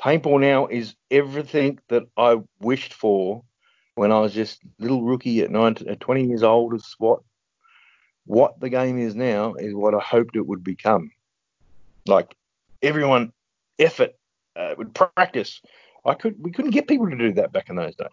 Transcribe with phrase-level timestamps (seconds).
[0.00, 3.44] paintball now is everything that I wished for
[3.96, 7.22] when I was just little rookie at at 20 years old of SWAT.
[8.24, 11.10] What the game is now is what I hoped it would become.
[12.06, 12.34] Like
[12.82, 13.32] everyone,
[13.78, 14.14] effort,
[14.56, 15.60] uh, would practice.
[16.04, 18.08] I could, we couldn't get people to do that back in those days.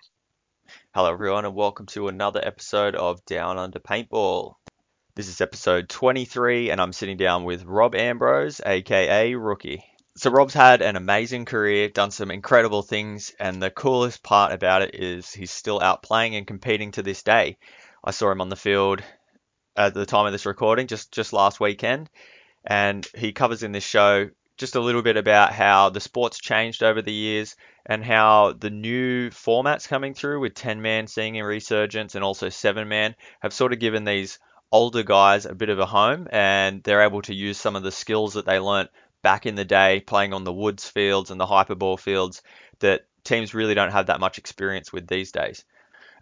[0.94, 4.56] Hello, everyone, and welcome to another episode of Down Under Paintball.
[5.16, 9.84] This is episode 23, and I'm sitting down with Rob Ambrose, aka Rookie.
[10.18, 14.82] So, Rob's had an amazing career, done some incredible things, and the coolest part about
[14.82, 17.60] it is he's still out playing and competing to this day.
[18.04, 19.04] I saw him on the field
[19.76, 22.10] at the time of this recording, just, just last weekend,
[22.66, 26.82] and he covers in this show just a little bit about how the sport's changed
[26.82, 27.56] over the years
[27.86, 32.50] and how the new formats coming through with 10 man seeing a resurgence and also
[32.50, 34.40] 7 man have sort of given these
[34.72, 37.92] older guys a bit of a home and they're able to use some of the
[37.92, 38.90] skills that they learnt
[39.28, 42.42] back in the day playing on the woods fields and the hyperball fields
[42.80, 45.66] that teams really don't have that much experience with these days.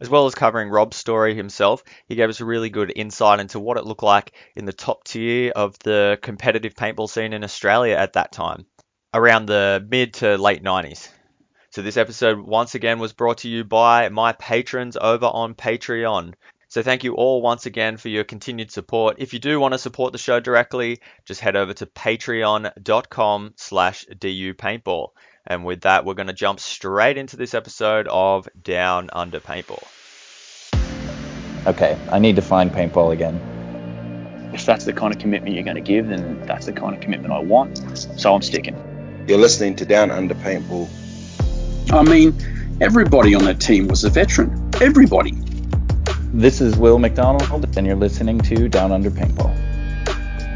[0.01, 3.59] As well as covering Rob's story himself, he gave us a really good insight into
[3.59, 7.95] what it looked like in the top tier of the competitive paintball scene in Australia
[7.95, 8.65] at that time,
[9.13, 11.07] around the mid to late 90s.
[11.69, 16.33] So, this episode once again was brought to you by my patrons over on Patreon.
[16.75, 19.15] So, thank you all once again for your continued support.
[19.19, 24.05] If you do want to support the show directly, just head over to patreon.com slash
[24.07, 25.07] dupaintball.
[25.47, 29.85] And with that, we're going to jump straight into this episode of Down Under Paintball.
[31.65, 33.39] Okay, I need to find paintball again.
[34.53, 36.99] If that's the kind of commitment you're going to give, then that's the kind of
[36.99, 37.77] commitment I want.
[38.19, 38.75] So I'm sticking.
[39.29, 40.89] You're listening to Down Under Paintball.
[41.93, 42.37] I mean,
[42.81, 44.71] everybody on that team was a veteran.
[44.81, 45.54] Everybody.
[46.35, 49.55] This is Will McDonald, and you're listening to Down Under Paintball.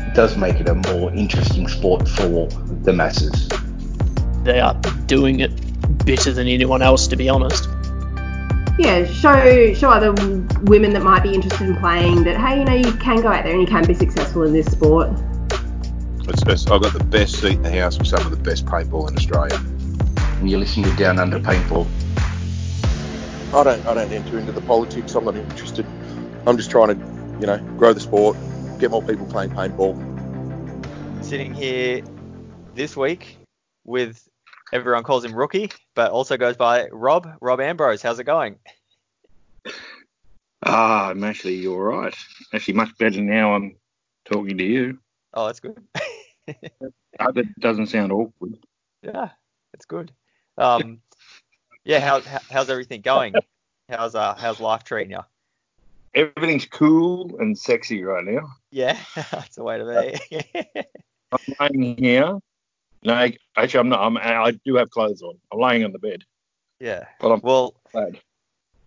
[0.09, 2.47] It does make it a more interesting sport for
[2.83, 3.47] the masses.
[4.43, 4.73] They are
[5.05, 5.51] doing it
[6.05, 7.69] better than anyone else, to be honest.
[8.77, 10.11] Yeah, show show other
[10.63, 13.45] women that might be interested in playing that hey, you know, you can go out
[13.45, 15.07] there and you can be successful in this sport.
[16.27, 18.65] It's, it's, I've got the best seat in the house with some of the best
[18.65, 19.55] paintball in Australia.
[20.39, 21.87] And you're listening to Down Under Paintball.
[23.53, 25.15] I don't I don't enter into the politics.
[25.15, 25.85] I'm not interested.
[26.45, 28.37] I'm just trying to, you know, grow the sport,
[28.79, 29.95] get more people playing paintball.
[31.23, 32.01] Sitting here
[32.75, 33.37] this week
[33.85, 34.27] with
[34.71, 38.03] everyone calls him Rookie, but also goes by Rob, Rob Ambrose.
[38.03, 38.57] How's it going?
[40.63, 42.15] Ah, I'm actually all right.
[42.53, 43.55] Actually, much better now.
[43.55, 43.77] I'm
[44.25, 44.99] talking to you.
[45.33, 45.81] Oh, that's good.
[46.47, 48.57] I hope it doesn't sound awkward.
[49.01, 49.29] yeah,
[49.73, 50.11] it's good.
[50.57, 51.01] Um,
[51.85, 53.33] yeah, how's how's everything going?
[53.89, 55.21] How's uh how's life treating you?
[56.13, 58.47] Everything's cool and sexy right now.
[58.71, 58.97] Yeah,
[59.31, 60.57] that's the way to be.
[61.31, 62.39] I'm laying here.
[63.03, 64.01] No, actually, I'm not.
[64.01, 65.35] I'm, I do have clothes on.
[65.51, 66.23] I'm laying on the bed.
[66.79, 67.05] yeah.
[67.19, 68.19] But I'm Well, glad.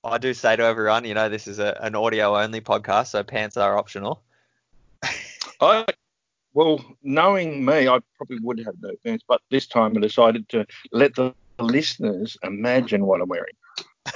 [0.04, 3.22] I do say to everyone, you know, this is a, an audio only podcast, so
[3.22, 4.20] pants are optional.
[5.60, 5.86] I,
[6.54, 10.66] well, knowing me, I probably would have no pants, but this time I decided to
[10.90, 13.54] let the listeners imagine what I'm wearing.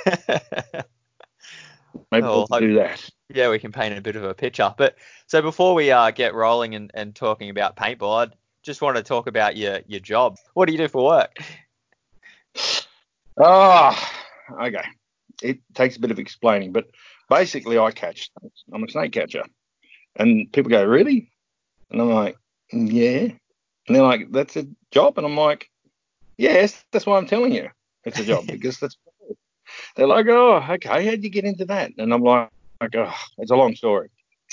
[2.13, 3.09] Maybe Oh, I'll do that.
[3.29, 4.75] yeah, we can paint a bit of a picture.
[4.77, 8.33] But so before we uh, get rolling and, and talking about paintball, I
[8.63, 10.37] just want to talk about your your job.
[10.55, 11.37] What do you do for work?
[13.41, 14.13] Ah,
[14.63, 14.85] okay.
[15.43, 16.87] It takes a bit of explaining, but
[17.29, 18.31] basically, I catch.
[18.73, 19.45] I'm a snake catcher,
[20.17, 21.31] and people go, "Really?"
[21.91, 22.37] And I'm like,
[22.73, 23.29] "Yeah."
[23.87, 25.71] And they're like, "That's a job," and I'm like,
[26.39, 27.69] "Yes, that's why I'm telling you
[28.05, 28.97] it's a job because that's."
[29.97, 31.07] They're like, "Oh, okay.
[31.07, 32.51] How'd you get into that?" And I'm like,
[32.95, 34.09] "Oh, it's a long story,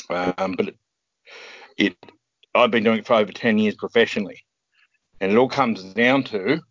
[0.09, 0.77] um, but it,
[1.77, 1.97] it
[2.55, 4.43] I've been doing it for over ten years professionally,
[5.21, 6.61] and it all comes down to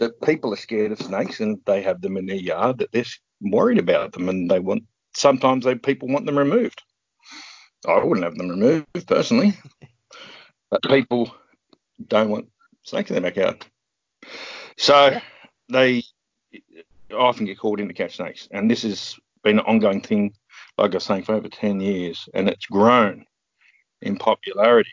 [0.00, 3.04] that people are scared of snakes and they have them in their yard that they're
[3.40, 4.82] worried about them and they want
[5.14, 6.82] sometimes they people want them removed.
[7.86, 9.54] I wouldn't have them removed personally,
[10.70, 11.34] but people
[12.08, 12.48] don't want
[12.82, 13.64] snakes in their backyard.
[14.80, 15.20] So
[15.68, 16.02] they
[17.12, 20.32] often get called in to catch snakes, and this has been an ongoing thing,
[20.78, 23.26] like I was saying, for over ten years, and it's grown
[24.00, 24.90] in popularity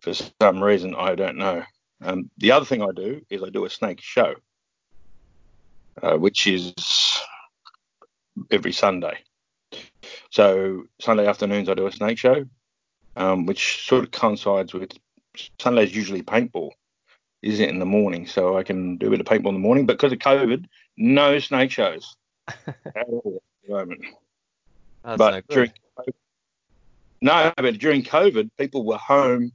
[0.00, 1.62] for some reason I don't know.
[2.02, 4.34] Um, the other thing I do is I do a snake show,
[6.02, 6.74] uh, which is
[8.50, 9.16] every Sunday.
[10.30, 12.44] So Sunday afternoons I do a snake show,
[13.16, 14.92] um, which sort of coincides with
[15.58, 16.72] Sunday's usually paintball.
[17.42, 19.60] Is it in the morning, so I can do a bit of paintball in the
[19.60, 19.86] morning.
[19.86, 20.64] But because of COVID,
[20.96, 22.16] no snake shows
[22.48, 24.04] at all at the moment.
[25.04, 25.72] That's but no during
[27.20, 29.52] no, but during COVID, people were home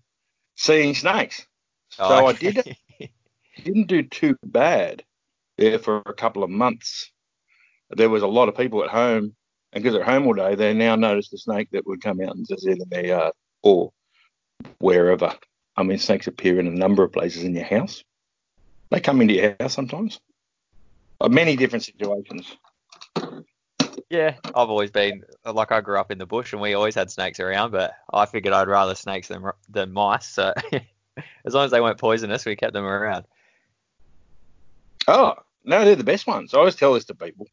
[0.56, 1.46] seeing snakes.
[1.90, 2.76] So Oh, I did
[3.64, 5.04] didn't do too bad
[5.58, 7.12] there for a couple of months.
[7.90, 9.36] There was a lot of people at home,
[9.74, 12.36] and because they're home all day, they now noticed a snake that would come out
[12.36, 13.92] and just in their yard uh, or
[14.80, 15.34] wherever.
[15.76, 18.04] I mean, snakes appear in a number of places in your house.
[18.90, 20.20] They come into your house sometimes.
[21.20, 22.58] Uh, many different situations.
[24.10, 27.10] Yeah, I've always been like I grew up in the bush and we always had
[27.10, 30.28] snakes around, but I figured I'd rather snakes than than mice.
[30.28, 30.54] So
[31.46, 33.26] as long as they weren't poisonous, we kept them around.
[35.08, 36.54] Oh no, they're the best ones.
[36.54, 37.48] I always tell this to people.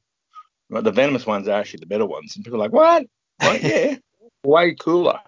[0.71, 3.07] The venomous ones are actually the better ones, and people are like, "What?
[3.41, 3.97] Like, yeah,
[4.45, 5.21] way cooler."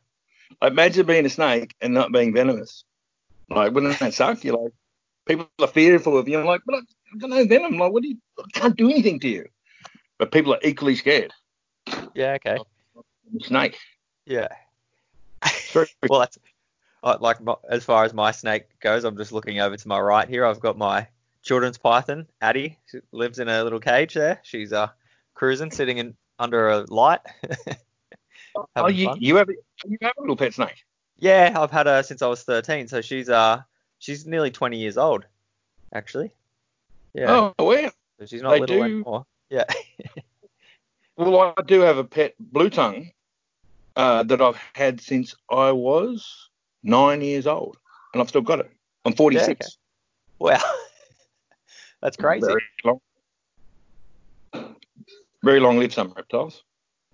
[0.63, 2.85] Imagine being a snake and not being venomous.
[3.49, 4.45] Like, wouldn't that suck?
[4.45, 4.73] You're like,
[5.27, 6.39] people are fearful of you.
[6.39, 6.77] I'm like, but
[7.13, 7.79] I've got no venom.
[7.79, 8.17] Like, what do you?
[8.39, 9.47] I can't do anything to you.
[10.19, 11.33] But people are equally scared.
[12.15, 12.35] Yeah.
[12.35, 12.59] Okay.
[13.41, 13.79] Snake.
[14.27, 14.49] Yeah.
[16.09, 16.39] well, that's
[17.03, 17.39] like
[17.69, 19.05] as far as my snake goes.
[19.05, 20.45] I'm just looking over to my right here.
[20.45, 21.07] I've got my
[21.43, 22.79] children's python, Addie.
[22.91, 24.41] She lives in a little cage there.
[24.43, 24.89] She's uh
[25.35, 27.21] cruising, sitting in under a light.
[28.77, 29.49] oh, you, you have
[29.87, 30.85] you have a little pet snake?
[31.19, 32.89] Yeah, I've had her since I was 13.
[32.89, 33.63] So she's uh
[33.99, 35.27] she's nearly 20 years old,
[35.93, 36.33] actually.
[37.15, 37.51] Yeah.
[37.59, 37.91] Oh, well.
[38.19, 39.27] So she's not they little do, anymore.
[39.49, 39.65] Yeah.
[41.17, 43.11] well, I do have a pet blue tongue
[43.97, 46.49] uh, that I've had since I was
[46.83, 47.77] nine years old,
[48.13, 48.71] and I've still got it.
[49.05, 49.47] I'm 46.
[49.47, 49.71] Yeah, okay.
[50.39, 50.75] Wow.
[52.03, 52.47] That's crazy.
[52.47, 53.01] Very long.
[55.43, 56.63] Very long live some reptiles.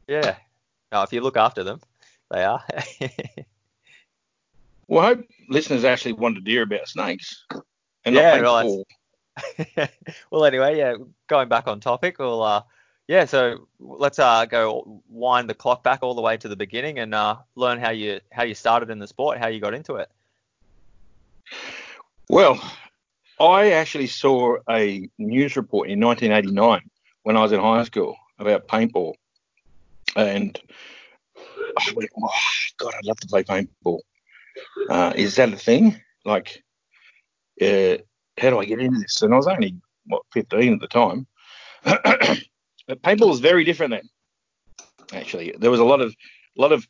[0.09, 0.37] Yeah.
[0.93, 1.81] Now, if you look after them,
[2.31, 2.65] they are.
[4.89, 7.45] well, I hope listeners actually wanted to hear about snakes.
[8.05, 8.85] And yeah, well,
[10.31, 10.95] well, anyway, yeah,
[11.27, 12.63] going back on topic, we'll, uh,
[13.09, 16.99] yeah, so let's uh, go wind the clock back all the way to the beginning
[16.99, 19.97] and uh, learn how you how you started in the sport, how you got into
[19.97, 20.11] it.
[22.29, 22.61] Well,
[23.39, 26.91] I actually saw a news report in 1989
[27.23, 29.15] when I was in high school about paintball,
[30.17, 30.59] and
[31.77, 31.93] I
[32.23, 32.29] oh,
[32.79, 34.01] God, I'd love to play paintball.
[34.89, 36.01] Uh, is that a thing?
[36.25, 36.63] Like,
[37.61, 37.97] uh,
[38.39, 39.23] how do I get into this?
[39.23, 39.77] And I was only
[40.07, 41.27] what 15 at the time.
[41.85, 44.09] but paintball was very different then.
[45.13, 46.15] Actually, there was a lot of
[46.59, 46.87] a lot of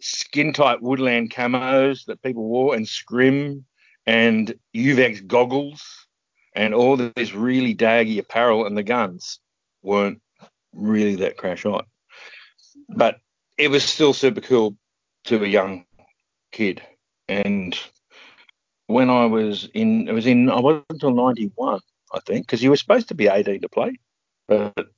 [0.00, 3.64] skin tight woodland camos that people wore and scrim
[4.06, 5.82] and Uvex goggles
[6.54, 9.40] and all this really daggy apparel and the guns
[9.82, 10.20] weren't
[10.72, 11.86] really that crash hot.
[12.88, 13.18] But
[13.58, 14.76] it was still super cool
[15.24, 15.84] to a young
[16.52, 16.82] kid.
[17.28, 17.78] And
[18.86, 21.80] when I was in, it was in, I wasn't until 91,
[22.12, 23.98] I think, because you were supposed to be 18 to play.
[24.46, 24.88] But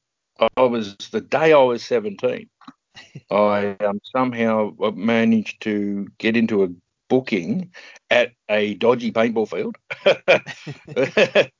[0.56, 2.49] I was, the day I was 17,
[3.31, 6.69] I um, somehow managed to get into a
[7.08, 7.72] booking
[8.10, 9.76] at a dodgy paintball field.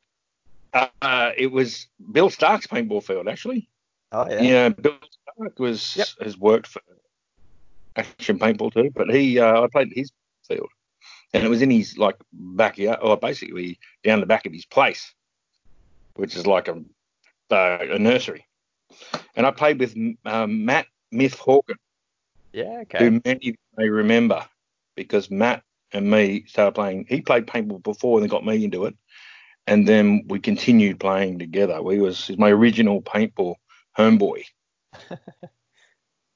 [1.03, 3.69] uh, it was Bill Stark's paintball field, actually.
[4.13, 4.43] Oh yeah.
[4.43, 4.97] Yeah, Bill
[5.35, 6.09] Stark was yep.
[6.21, 6.81] has worked for
[7.97, 10.11] Action Paintball too, but he uh, I played his
[10.47, 10.71] field,
[11.35, 15.13] and it was in his like backyard, or basically down the back of his place,
[16.15, 16.83] which is like a
[17.51, 18.47] uh, a nursery.
[19.37, 19.95] And I played with
[20.25, 21.77] um, Matt Myth Hawken.
[22.53, 22.99] Yeah, okay.
[22.99, 24.47] Who many may remember
[24.97, 25.63] because Matt
[25.93, 27.07] and me started playing.
[27.09, 28.97] He played paintball before and then got me into it,
[29.67, 31.83] and then we continued playing together.
[31.83, 33.57] We was my original paintball
[33.99, 34.45] homeboy.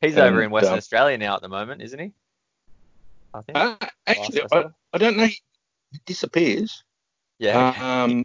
[0.00, 2.12] He's and, over in Western uh, Australia now at the moment, isn't he?
[3.32, 3.56] I think.
[3.56, 3.76] Uh,
[4.06, 5.26] actually, I, I, don't know.
[5.26, 5.38] He
[6.04, 6.82] disappears.
[7.38, 7.74] Yeah.
[7.78, 8.24] Um.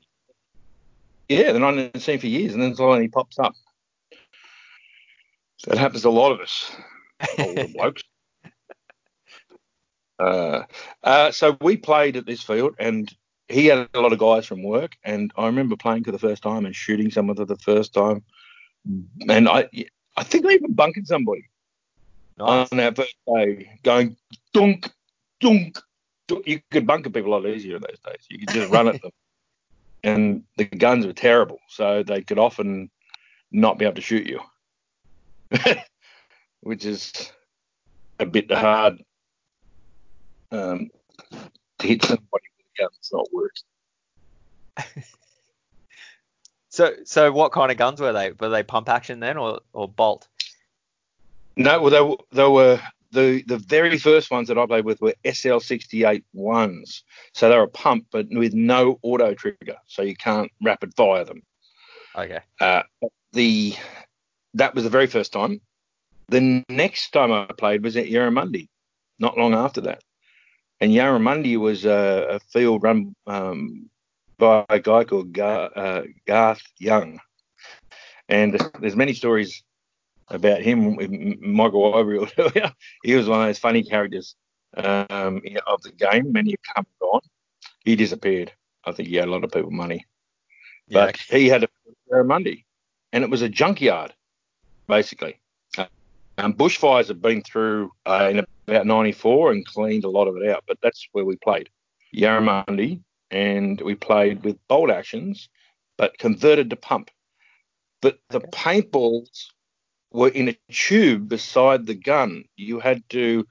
[1.29, 3.53] Yeah, then I haven't seen for years, and then suddenly he pops up.
[5.65, 6.71] That happens to a lot of us,
[7.37, 8.03] older blokes.
[10.19, 10.63] Uh,
[11.03, 13.13] uh, so we played at this field, and
[13.49, 16.43] he had a lot of guys from work, and I remember playing for the first
[16.43, 18.23] time and shooting someone for the first time,
[19.29, 19.69] and I
[20.15, 21.43] I think I even bunkered somebody
[22.37, 22.67] nice.
[22.71, 24.17] on that first day, going
[24.53, 24.91] dunk,
[25.39, 25.79] dunk,
[26.27, 26.47] dunk.
[26.47, 28.25] You could bunker people a lot easier in those days.
[28.29, 29.11] You could just run at them,
[30.03, 32.89] and the guns were terrible, so they could often
[33.51, 34.41] not be able to shoot you,
[36.61, 37.31] which is
[38.19, 39.01] a bit hard
[40.51, 40.89] um,
[41.79, 43.63] to hit somebody with a gun It's not working.
[46.77, 48.33] so, so what kind of guns were they?
[48.33, 50.27] Were they pump action then, or, or bolt?
[51.55, 52.81] No, well, they, were, they were
[53.11, 57.03] the the very first ones that I played with were SL68 ones.
[57.33, 61.23] So they were a pump, but with no auto trigger, so you can't rapid fire
[61.23, 61.41] them.
[62.15, 62.41] Okay.
[62.61, 62.83] Uh,
[63.33, 63.73] the
[64.53, 65.59] that was the very first time.
[66.27, 68.67] The next time I played was at Yarramundi,
[69.17, 70.03] not long after that.
[70.79, 73.89] And Yarramundi was a, a field run um,
[74.37, 77.19] by a guy called Gar, uh, Garth Young,
[78.29, 79.63] and there's many stories
[80.27, 80.95] about him.
[80.95, 82.19] with Michael Ivory
[83.03, 84.35] he was one of those funny characters
[84.75, 86.31] um, of the game.
[86.31, 87.21] Many have come and gone.
[87.85, 88.51] He disappeared.
[88.85, 90.05] I think he had a lot of people money,
[90.87, 91.67] Yeah, but he had a
[92.11, 92.63] Yarramundi,
[93.11, 94.13] and it was a junkyard,
[94.87, 95.39] basically.
[96.39, 100.47] Um, bushfires have been through uh, in about 94 and cleaned a lot of it
[100.47, 101.67] out, but that's where we played.
[102.15, 105.49] Yarramundi, and we played with bolt actions,
[105.97, 107.11] but converted to pump.
[108.01, 109.47] But the paintballs
[110.11, 112.45] were in a tube beside the gun.
[112.55, 113.45] You had to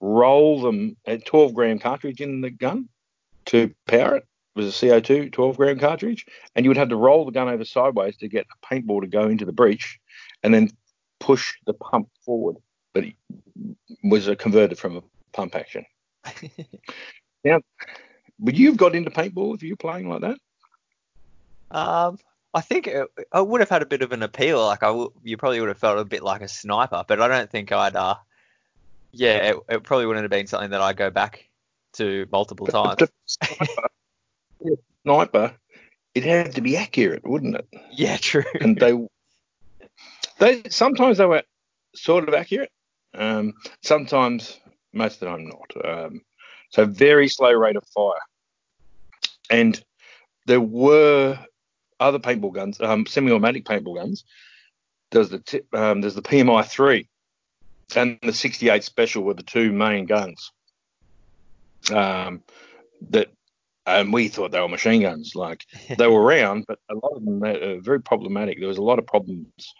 [0.00, 2.88] roll them, a 12 gram cartridge in the gun
[3.46, 4.24] to power it.
[4.56, 7.48] It was a CO2 12 gram cartridge, and you would have to roll the gun
[7.48, 9.98] over sideways to get a paintball to go into the breech,
[10.42, 10.70] and then
[11.20, 12.56] push the pump forward.
[12.92, 13.14] But it
[14.02, 15.84] was a converted from a pump action.
[17.44, 17.60] now,
[18.40, 20.38] would you have got into paintball if you were playing like that?
[21.70, 22.18] Um,
[22.54, 24.64] I think it, I would have had a bit of an appeal.
[24.64, 27.28] Like I, w- you probably would have felt a bit like a sniper, but I
[27.28, 27.94] don't think I'd.
[27.96, 28.16] Uh,
[29.12, 31.48] yeah, it, it probably wouldn't have been something that I go back
[31.94, 33.02] to multiple times.
[33.26, 33.88] Sniper,
[35.02, 35.54] sniper,
[36.14, 37.68] it had to be accurate, wouldn't it?
[37.92, 38.44] Yeah, true.
[38.60, 39.06] And they,
[40.38, 41.42] they sometimes they were
[41.94, 42.70] sort of accurate.
[43.14, 44.58] Um, sometimes,
[44.92, 45.86] most of the time, not.
[45.86, 46.22] Um,
[46.70, 48.20] so very slow rate of fire.
[49.50, 49.82] And
[50.46, 51.38] there were
[52.00, 54.24] other paintball guns, um, semi-automatic paintball guns.
[55.10, 57.08] There's the t- um, there's the PMI three
[57.96, 60.52] and the 68 Special were the two main guns.
[61.92, 62.42] Um,
[63.10, 63.28] that
[63.86, 65.34] and we thought they were machine guns.
[65.34, 65.64] Like
[65.96, 68.58] they were around, but a lot of them are very problematic.
[68.58, 69.74] There was a lot of problems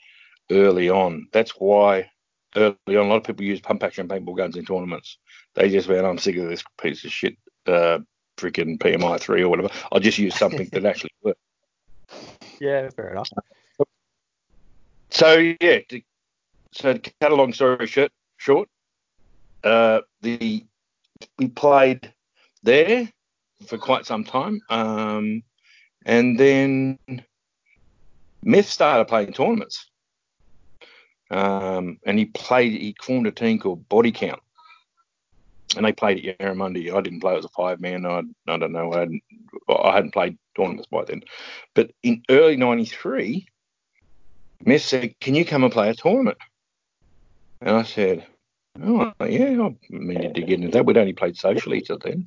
[0.50, 1.28] early on.
[1.32, 2.10] That's why
[2.56, 5.18] early on a lot of people use pump action paintball guns in tournaments.
[5.54, 7.36] They just went, I'm sick of this piece of shit,
[7.66, 7.98] uh,
[8.36, 9.70] freaking PMI three or whatever.
[9.92, 11.40] I'll just use something that actually works.
[12.60, 13.28] yeah, fair enough.
[15.10, 16.02] So yeah, to,
[16.72, 18.68] so to cut a long story short, short,
[19.64, 20.64] uh, the
[21.38, 22.12] we played
[22.62, 23.10] there
[23.66, 25.42] for quite some time, um,
[26.04, 26.98] and then
[28.42, 29.90] Myth started playing tournaments,
[31.30, 32.72] um, and he played.
[32.72, 34.40] He formed a team called Body Count,
[35.76, 36.92] and they played at Yarramundi.
[36.92, 38.06] I didn't play; it was a five man.
[38.06, 38.92] I, I don't know.
[38.92, 39.22] I hadn't,
[39.68, 41.22] I hadn't played tournaments by then,
[41.74, 43.46] but in early '93.
[44.64, 46.38] Myth said, Can you come and play a tournament?
[47.60, 48.26] And I said,
[48.82, 50.84] Oh, yeah, I needed to get into that.
[50.84, 52.24] We'd only played socially till then.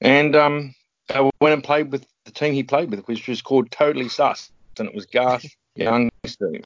[0.00, 0.74] And um,
[1.08, 4.50] I went and played with the team he played with, which was called Totally Sus.
[4.78, 6.62] And it was Garth Young's team.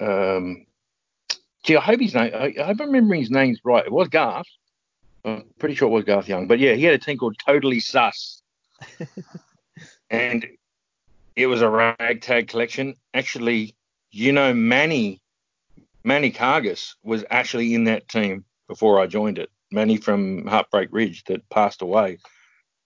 [0.00, 0.66] Um,
[1.64, 3.84] gee, I hope his name, I, I hope I'm remembering his name's right.
[3.84, 4.46] It was Garth.
[5.24, 6.46] I'm pretty sure it was Garth Young.
[6.46, 8.42] But yeah, he had a team called Totally Sus.
[10.10, 10.46] and
[11.36, 12.94] it was a ragtag collection.
[13.14, 13.74] Actually,
[14.10, 15.20] you know, Manny
[16.04, 19.50] Manny Cargus was actually in that team before I joined it.
[19.70, 22.18] Manny from Heartbreak Ridge that passed away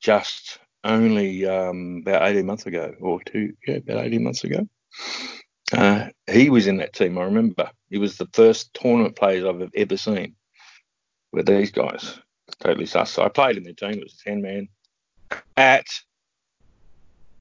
[0.00, 4.66] just only um, about 18 months ago, or two, yeah, about 18 months ago.
[5.72, 7.70] Uh, he was in that team, I remember.
[7.88, 10.34] He was the first tournament players I've ever seen
[11.32, 12.18] with these guys.
[12.60, 13.10] Totally sus.
[13.10, 13.92] So I played in their team.
[13.92, 14.68] It was a 10 man
[15.56, 15.86] at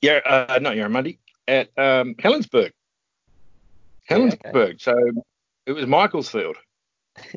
[0.02, 2.72] yeah, uh, not Yarramundi, at um, Helensburgh.
[4.10, 4.56] Helensburgh.
[4.56, 4.76] okay.
[4.80, 4.96] So
[5.66, 6.58] it was Michael's field.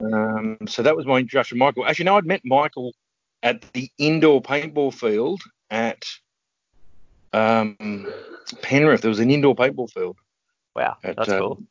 [0.00, 1.86] um, so that was my introduction to Michael.
[1.86, 2.94] Actually, no, I'd met Michael
[3.42, 6.04] at the indoor paintball field at
[7.32, 8.06] um,
[8.62, 9.02] Penrith.
[9.02, 10.16] There was an indoor paintball field.
[10.74, 11.62] Wow, At, that's uh, cool.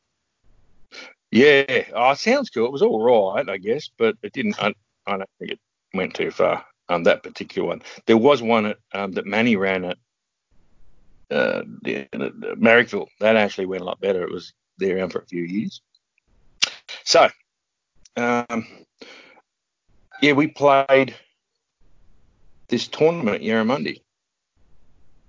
[1.30, 2.66] Yeah, oh, it sounds cool.
[2.66, 4.62] It was all right, I guess, but it didn't.
[4.62, 4.72] I,
[5.06, 5.60] I don't think it
[5.92, 6.64] went too far.
[6.88, 7.82] Um, that particular one.
[8.06, 9.98] There was one at, um, that Manny ran at
[11.30, 13.08] uh, the, the Marrickville.
[13.20, 14.22] That actually went a lot better.
[14.22, 15.80] It was there around for a few years.
[17.04, 17.28] So,
[18.16, 18.66] um,
[20.20, 21.14] yeah, we played
[22.68, 24.02] this tournament at Yarramundi.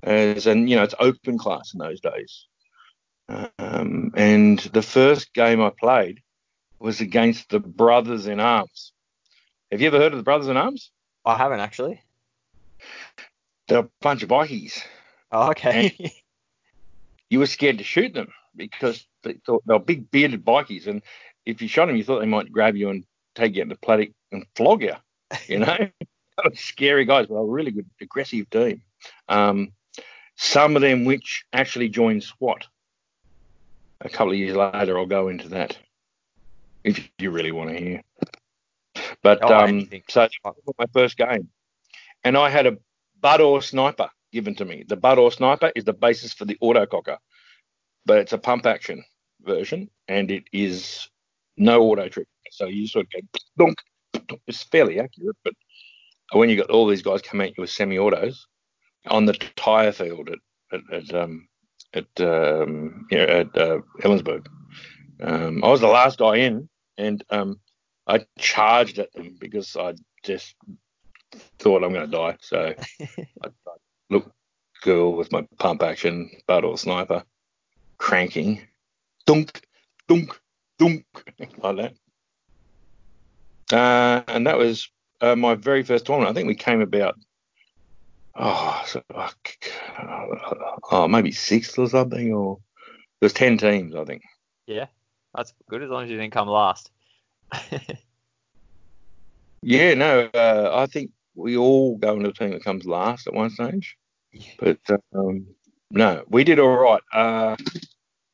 [0.04, 2.48] As and you know, it's open class in those days.
[3.28, 6.22] Um, and the first game I played
[6.80, 8.94] was against the Brothers in Arms.
[9.72, 10.92] Have you ever heard of the Brothers in Arms?
[11.26, 12.02] I haven't actually.
[13.68, 14.82] They're a bunch of bikies.
[15.32, 16.14] Oh, okay.
[17.28, 21.02] You were scared to shoot them because they thought they were big bearded bikies, and
[21.44, 23.04] if you shot them, you thought they might grab you and
[23.34, 24.94] take you out the paddock and flog you.
[25.48, 28.84] You know, they were scary guys, but a really good, aggressive team.
[29.28, 29.72] Um,
[30.36, 32.68] some of them which actually joined SWAT.
[34.02, 35.78] A couple of years later, I'll go into that
[36.84, 38.02] if you really want to hear.
[39.24, 40.28] But Oh, um, so
[40.78, 41.50] my first game,
[42.24, 42.78] and I had a
[43.22, 44.10] Budor sniper.
[44.32, 44.84] given to me.
[44.86, 47.18] The Bud or Sniper is the basis for the autococker,
[48.06, 49.04] but it's a pump action
[49.42, 51.10] version, and it is
[51.58, 52.30] no auto trigger.
[52.52, 53.78] So you sort of go dunk.
[54.46, 55.54] It's fairly accurate, but
[56.34, 58.46] when you got all these guys come at you with semi-autos
[59.08, 60.40] on the tyre field at
[60.74, 61.48] at, at um
[61.96, 64.48] at um you know, at uh, Helensburgh,
[65.22, 67.60] um, I was the last guy in, and um,
[68.08, 70.56] I charged at them because I just
[71.60, 72.38] thought I'm going to die.
[72.42, 73.72] So I, I
[74.10, 74.32] look
[74.84, 77.24] cool with my pump action Bud or sniper,
[77.98, 78.62] cranking,
[79.26, 79.62] dunk,
[80.08, 80.40] dunk,
[80.78, 81.06] dunk,
[81.58, 81.94] like that.
[83.72, 84.90] Uh, and that was
[85.22, 86.30] uh, my very first tournament.
[86.30, 87.18] I think we came about,
[88.36, 89.32] oh, so, oh,
[91.10, 92.60] maybe sixth or something, or
[93.20, 94.24] there's ten teams, I think.
[94.68, 94.88] Yeah,
[95.34, 96.92] that's good as long as you didn't come last.
[99.62, 103.34] yeah, no, uh, I think we all go into a team that comes last at
[103.34, 103.98] one stage.
[104.60, 104.80] But
[105.14, 105.48] um,
[105.92, 107.02] no, we did all right.
[107.14, 107.56] Uh,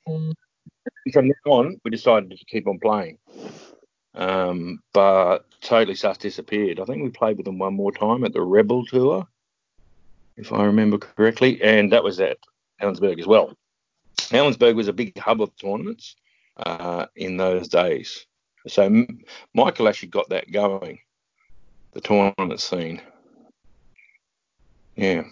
[0.05, 3.17] from now on, we decided to keep on playing.
[4.13, 6.79] Um, but Totally Sus disappeared.
[6.79, 9.27] I think we played with them one more time at the Rebel Tour,
[10.37, 12.37] if I remember correctly, and that was at
[12.81, 13.55] Helensburgh as well.
[14.17, 16.15] Helensburgh was a big hub of tournaments
[16.57, 18.25] uh, in those days.
[18.67, 19.05] So
[19.53, 20.99] Michael actually got that going,
[21.93, 23.01] the tournament scene.
[24.95, 25.23] Yeah.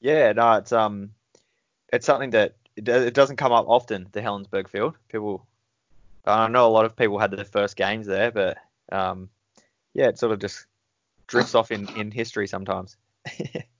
[0.00, 1.10] Yeah, no, it's um,
[1.92, 4.08] it's something that it, it doesn't come up often.
[4.12, 5.44] The Helensburgh field, people.
[6.24, 8.58] I know a lot of people had their first games there, but
[8.92, 9.28] um,
[9.94, 10.66] yeah, it sort of just
[11.26, 12.96] drifts off in in history sometimes.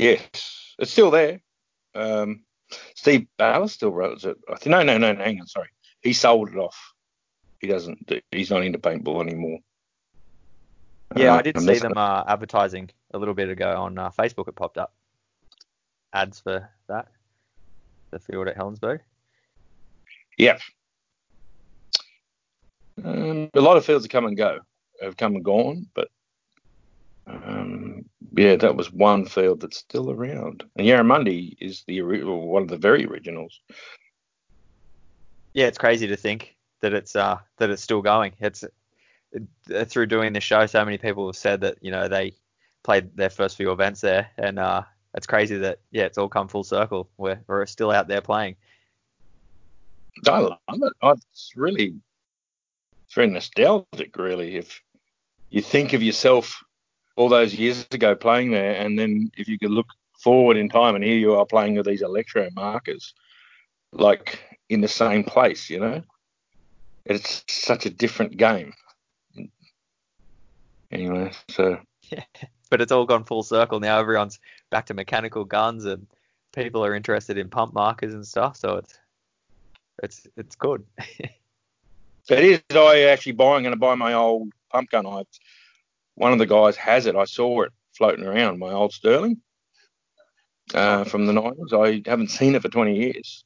[0.00, 1.40] Yes, it's still there.
[1.94, 2.44] Um,
[2.94, 4.38] Steve Ballard still runs it.
[4.48, 5.68] I think, no, no, no, hang on, sorry.
[6.00, 6.94] He sold it off.
[7.60, 8.06] He doesn't.
[8.06, 9.58] do- He's not into paintball anymore.
[11.16, 14.10] Yeah, Uh, I did and see them uh, advertising a little bit ago on uh,
[14.12, 14.48] Facebook.
[14.48, 14.94] It popped up
[16.14, 17.08] ads for that,
[18.10, 19.00] the field at Helensburgh.
[20.38, 20.58] Yeah.
[23.04, 24.60] Um, a lot of fields have come and go,
[25.02, 26.08] have come and gone, but
[27.26, 28.04] um,
[28.36, 30.64] yeah, that was one field that's still around.
[30.76, 33.60] And Yarramundi is the one of the very originals.
[35.52, 38.32] Yeah, it's crazy to think that it's uh that it's still going.
[38.40, 38.64] It's
[39.32, 42.34] it, through doing this show, so many people have said that you know they
[42.82, 44.82] played their first few events there, and uh,
[45.14, 47.08] it's crazy that yeah, it's all come full circle.
[47.16, 48.56] We're we're still out there playing.
[50.26, 50.92] I love it.
[51.02, 51.94] I, it's really,
[53.06, 54.56] it's very nostalgic, really.
[54.56, 54.82] If
[55.50, 56.62] you think of yourself
[57.16, 59.88] all those years ago playing there, and then if you could look
[60.22, 63.14] forward in time and here you are playing with these electro markers,
[63.92, 66.02] like in the same place, you know,
[67.04, 68.72] it's such a different game.
[70.90, 71.78] Anyway, so
[72.10, 72.24] yeah,
[72.70, 73.98] but it's all gone full circle now.
[73.98, 76.06] Everyone's back to mechanical guns, and
[76.52, 78.56] people are interested in pump markers and stuff.
[78.56, 78.98] So it's
[80.02, 80.84] it's it's good.
[82.24, 82.76] So it is.
[82.76, 85.04] I actually buying going to buy my old pump gun.
[85.04, 85.24] I
[86.20, 87.16] one of the guys has it.
[87.16, 88.58] I saw it floating around.
[88.58, 89.40] My old Sterling
[90.74, 91.72] uh, from the nineties.
[91.72, 93.42] I haven't seen it for twenty years,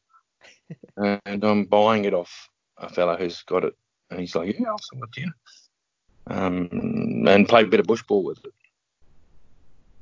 [0.97, 3.75] and I'm buying it off a fellow who's got it,
[4.11, 5.33] and he's like, "Yeah, I'll sell it to you,"
[6.27, 6.69] um,
[7.29, 8.53] and play a bit of bush ball with it.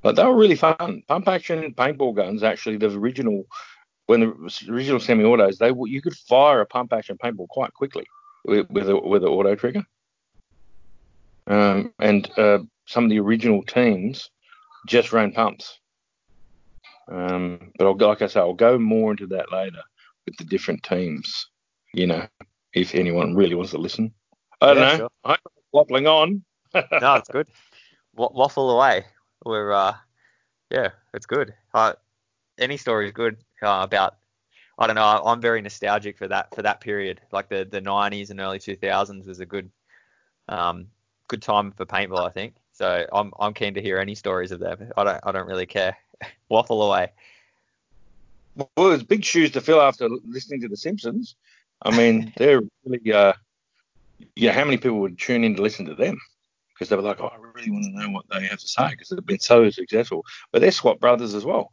[0.00, 1.02] But they were really fun.
[1.06, 3.44] Pump action paintball guns, actually, the original
[4.06, 8.06] when the original semi-autos, they you could fire a pump action paintball quite quickly
[8.46, 9.84] with with a, with an auto trigger.
[11.46, 14.30] Um, and uh, some of the original teams
[14.86, 15.78] just ran pumps.
[17.10, 19.82] Um, but I'll, like I say, I'll go more into that later
[20.26, 21.46] with the different teams.
[21.94, 22.26] You know,
[22.72, 24.12] if anyone really wants to listen.
[24.60, 24.96] I don't Yeah, know.
[24.96, 25.10] sure.
[25.24, 25.36] I'm
[25.74, 26.44] waffling on.
[27.00, 27.48] no, it's good.
[28.14, 29.04] Wa- Waffle away.
[29.44, 29.94] We're uh,
[30.70, 31.52] yeah, it's good.
[31.74, 31.94] Uh,
[32.58, 34.16] any story is good uh, about.
[34.78, 35.04] I don't know.
[35.04, 37.20] I'm very nostalgic for that for that period.
[37.30, 39.70] Like the the 90s and early 2000s was a good
[40.48, 40.86] um
[41.32, 42.26] good time for paintball.
[42.26, 42.54] I think.
[42.72, 44.78] So I'm I'm keen to hear any stories of that.
[44.96, 45.96] I don't I don't really care.
[46.48, 47.10] Waffle away.
[48.54, 51.36] Well, there's big shoes to fill after listening to The Simpsons.
[51.80, 53.32] I mean, they're really, uh,
[54.36, 56.18] yeah, how many people would tune in to listen to them?
[56.74, 58.90] Because they were like, oh, I really want to know what they have to say
[58.90, 60.26] because they've been so successful.
[60.50, 61.72] But they're SWAT brothers as well.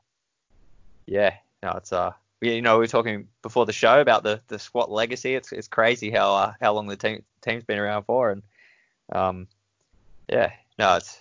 [1.06, 4.60] Yeah, no, it's uh, you know, we were talking before the show about the the
[4.60, 5.36] SWAT legacy.
[5.36, 8.44] It's it's crazy how uh, how long the team team's been around for, and
[9.12, 9.48] um,
[10.30, 11.20] yeah, no, it's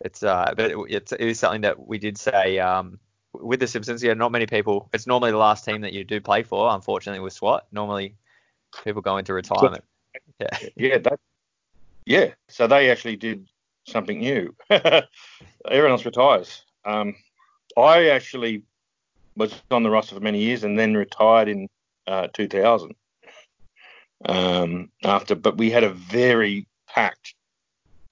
[0.00, 2.98] it's uh, but it, it's it is something that we did say um
[3.32, 4.02] with the Simpsons.
[4.02, 4.88] Yeah, not many people.
[4.92, 6.74] It's normally the last team that you do play for.
[6.74, 8.16] Unfortunately, with SWAT, normally
[8.84, 9.84] people go into retirement.
[10.40, 11.20] Yeah, Yeah, that,
[12.06, 12.30] yeah.
[12.48, 13.48] So they actually did
[13.86, 14.54] something new.
[14.70, 16.62] Everyone else retires.
[16.84, 17.14] Um,
[17.76, 18.62] I actually
[19.36, 21.68] was on the roster for many years and then retired in
[22.06, 22.94] uh, 2000.
[24.24, 27.34] Um, after, but we had a very packed.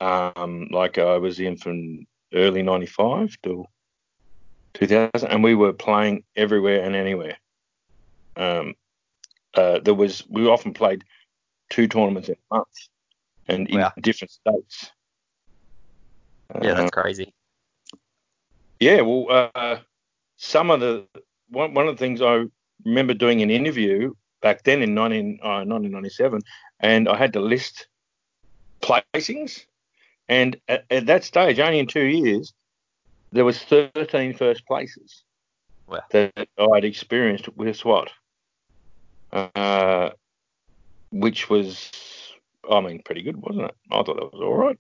[0.00, 3.64] Um, like I was in from early '95 to
[4.74, 7.38] 2000, and we were playing everywhere and anywhere.
[8.36, 8.74] Um,
[9.54, 11.04] uh, there was we often played
[11.70, 12.68] two tournaments in a month,
[13.46, 13.92] and in Wow.
[14.00, 14.90] different states.
[16.62, 17.32] Yeah, Uh, that's crazy.
[18.80, 19.78] Yeah, well, uh,
[20.36, 21.06] some of the
[21.48, 22.44] one, one of the things I
[22.84, 26.42] remember doing an interview back then in 19, uh, 1997,
[26.80, 27.86] and I had to list
[28.84, 29.64] placings,
[30.28, 32.52] and at, at that stage, only in two years,
[33.32, 35.24] there was 13 first places
[35.86, 36.00] Wow.
[36.10, 38.10] that I'd experienced with SWAT,
[39.32, 40.10] uh,
[41.10, 41.90] which was,
[42.70, 43.76] I mean, pretty good, wasn't it?
[43.90, 44.78] I thought that was all right.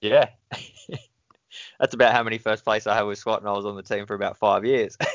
[0.00, 0.28] Yeah.
[1.80, 3.82] That's about how many first place I had with SWAT, and I was on the
[3.82, 4.96] team for about five years.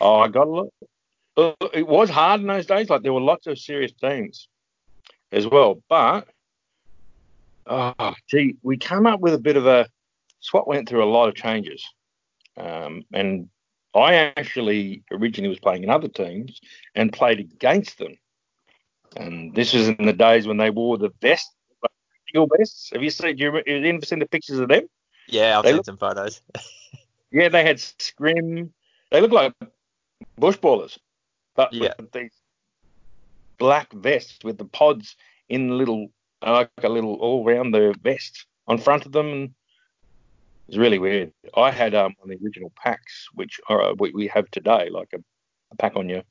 [0.00, 0.66] Oh, I got a lot.
[1.72, 2.90] It was hard in those days.
[2.90, 4.48] Like there were lots of serious teams
[5.32, 5.82] as well.
[5.88, 6.28] But
[7.66, 9.86] oh, gee, we came up with a bit of a.
[10.40, 11.82] SWAT went through a lot of changes,
[12.58, 13.48] um, and
[13.94, 16.60] I actually originally was playing in other teams
[16.94, 18.14] and played against them.
[19.16, 21.50] And this was in the days when they wore the vest,
[21.82, 21.92] like,
[22.28, 22.90] steel vests.
[22.92, 23.36] Have you seen?
[23.36, 24.86] Do you, remember- have you ever seen the pictures of them?
[25.28, 26.42] yeah, I've They seen look- some photos.
[27.32, 28.72] Yeah, they had scrim.
[29.10, 29.54] They look like
[30.38, 30.96] bush ballers,
[31.56, 31.92] but Yeah.
[31.98, 32.30] with these
[33.58, 35.16] black vests with the pods
[35.48, 36.12] in little,
[36.50, 39.32] like a little all round the vest on front of them.
[39.32, 39.54] And
[40.68, 41.32] it's really weird.
[41.56, 45.08] I had um on the original packs, which are uh, we, we have today, like
[45.14, 45.18] a,
[45.72, 46.22] a pack on you,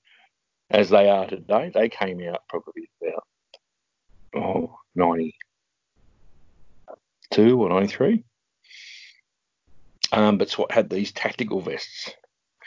[0.69, 1.71] as they are today.
[1.73, 3.23] They came out probably about
[4.35, 8.23] oh 92 or 93.
[10.11, 12.11] Um, but SWAT had these tactical vests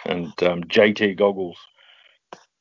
[0.05, 1.59] and um, JT goggles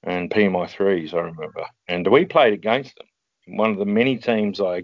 [0.04, 1.66] and PMI threes, I remember.
[1.88, 3.08] And we played against them.
[3.48, 4.84] One of the many teams I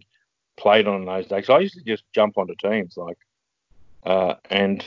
[0.58, 1.50] played on in those days.
[1.50, 3.18] I used to just jump onto teams like,
[4.04, 4.84] uh, and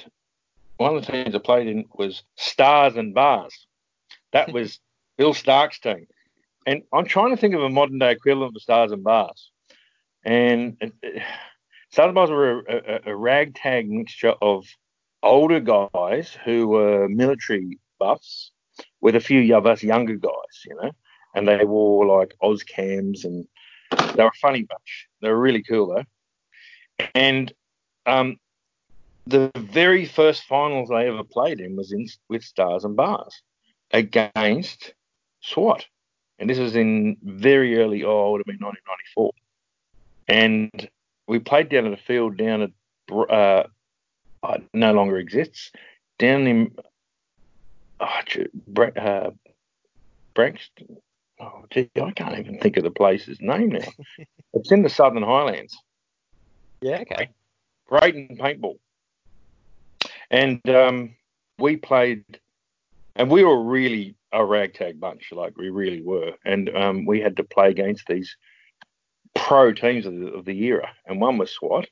[0.77, 3.67] one of the teams I played in was Stars and Bars.
[4.33, 4.81] That was
[5.19, 6.07] Bill Stark's team.
[6.67, 9.51] And I'm trying to think of a modern day equivalent for Stars and Bars.
[10.25, 11.21] And uh,
[11.91, 14.67] Stars and Bars were a, a, a ragtag mixture of
[15.23, 18.51] older guys who were military buffs
[19.01, 20.91] with a few of us younger guys, you know,
[21.35, 23.47] and they wore like Auscams and
[24.15, 25.09] they were a funny bunch.
[25.21, 27.07] They were really cool though.
[27.15, 27.53] And
[28.07, 28.39] um,
[29.27, 33.43] the very first finals I ever played in was in with Stars and Bars
[33.91, 34.95] against
[35.41, 35.87] SWAT,
[36.39, 38.05] and this was in very early.
[38.05, 39.33] Oh, it would have been 1994,
[40.29, 40.91] and
[41.27, 42.71] we played down at a field down at
[43.11, 43.65] uh,
[44.43, 45.73] uh, no longer exists
[46.19, 46.75] down in
[48.01, 49.31] oh, uh,
[50.35, 50.97] Branxton.
[51.41, 53.89] Oh, gee, I can't even think of the place's name now.
[54.55, 55.77] it's in the Southern Highlands.
[56.81, 57.31] Yeah, okay.
[57.89, 58.79] Brayton paintball,
[60.31, 61.17] and um,
[61.59, 62.25] we played,
[63.17, 67.37] and we were really a ragtag bunch, like we really were, and um, we had
[67.37, 68.37] to play against these
[69.35, 71.87] pro teams of the, of the era, and one was SWAT,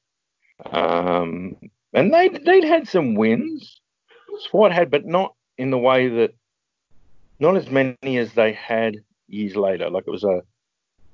[0.71, 1.57] um,
[1.93, 3.81] and they they'd had some wins.
[4.49, 6.35] SWAT had, but not in the way that,
[7.39, 8.97] not as many as they had
[9.33, 9.91] years later.
[9.91, 10.43] Like it was a,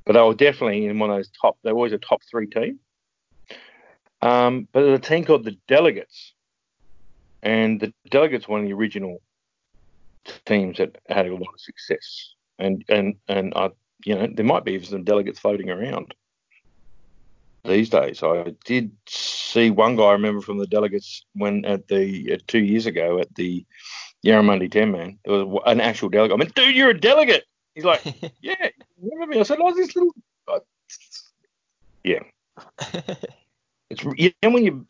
[0.04, 1.59] but they were definitely in one of those top.
[1.62, 2.81] They were always a top three team.
[4.20, 6.35] Um, but there's a team called the Delegates,
[7.42, 9.20] and the Delegates were one of the original
[10.44, 12.35] teams that had a lot of success.
[12.59, 13.70] And and and I,
[14.04, 16.14] you know, there might be some delegates floating around
[17.64, 18.22] these days.
[18.22, 22.61] I did see one guy I remember from the delegates when at the uh, two
[22.61, 23.64] years ago at the
[24.24, 25.18] Yarramundi Ten Man.
[25.24, 26.35] There was an actual delegate.
[26.35, 27.44] I mean, dude, you're a delegate.
[27.79, 28.03] He's like,
[28.43, 29.38] yeah, remember me?
[29.38, 30.12] I said, oh, this little.
[30.49, 30.59] uh,
[32.03, 32.25] Yeah,
[33.88, 34.85] it's you know when you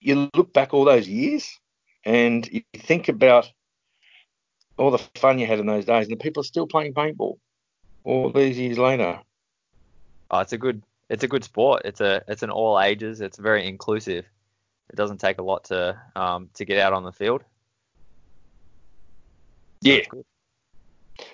[0.00, 1.46] you look back all those years
[2.06, 3.52] and you think about
[4.78, 7.36] all the fun you had in those days, and the people are still playing paintball
[8.04, 9.20] all these years later.
[10.30, 11.82] oh, it's a good it's a good sport.
[11.84, 13.20] It's a it's an all ages.
[13.20, 14.24] It's very inclusive.
[14.88, 17.44] It doesn't take a lot to um to get out on the field.
[19.84, 20.00] So Yeah.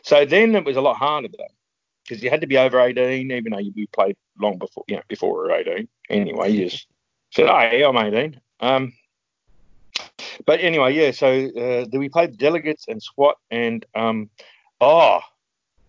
[0.02, 1.44] So then it was a lot harder though,
[2.02, 5.02] because you had to be over 18, even though you, played long before, you know,
[5.08, 5.88] before we were 18.
[6.10, 6.86] Anyway, you just
[7.30, 8.92] said, "Oh, yeah, I'm 18." Um,
[10.46, 11.10] but anyway, yeah.
[11.10, 14.30] So uh, we played delegates and SWAT and um,
[14.80, 15.20] oh,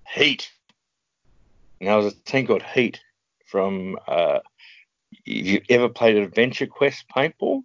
[0.08, 0.52] Heat.
[1.82, 3.00] Now there's a team called Heat
[3.46, 3.98] from.
[4.08, 4.40] Uh,
[5.26, 7.64] if you ever played Adventure Quest paintball?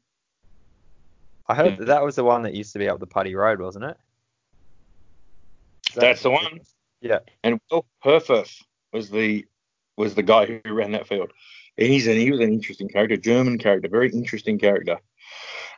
[1.47, 3.61] I heard that, that was the one that used to be up the Putty Road,
[3.61, 3.97] wasn't it?
[5.91, 6.61] Is That's the one.
[7.01, 7.21] Yeah.
[7.43, 9.47] And Will Perfeth was the
[9.97, 11.31] was the guy who ran that field.
[11.77, 14.99] He's an, he was an interesting character, German character, very interesting character.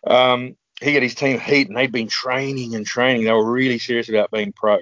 [0.06, 3.24] Um, he got his team heat, and they'd been training and training.
[3.24, 4.78] They were really serious about being pro.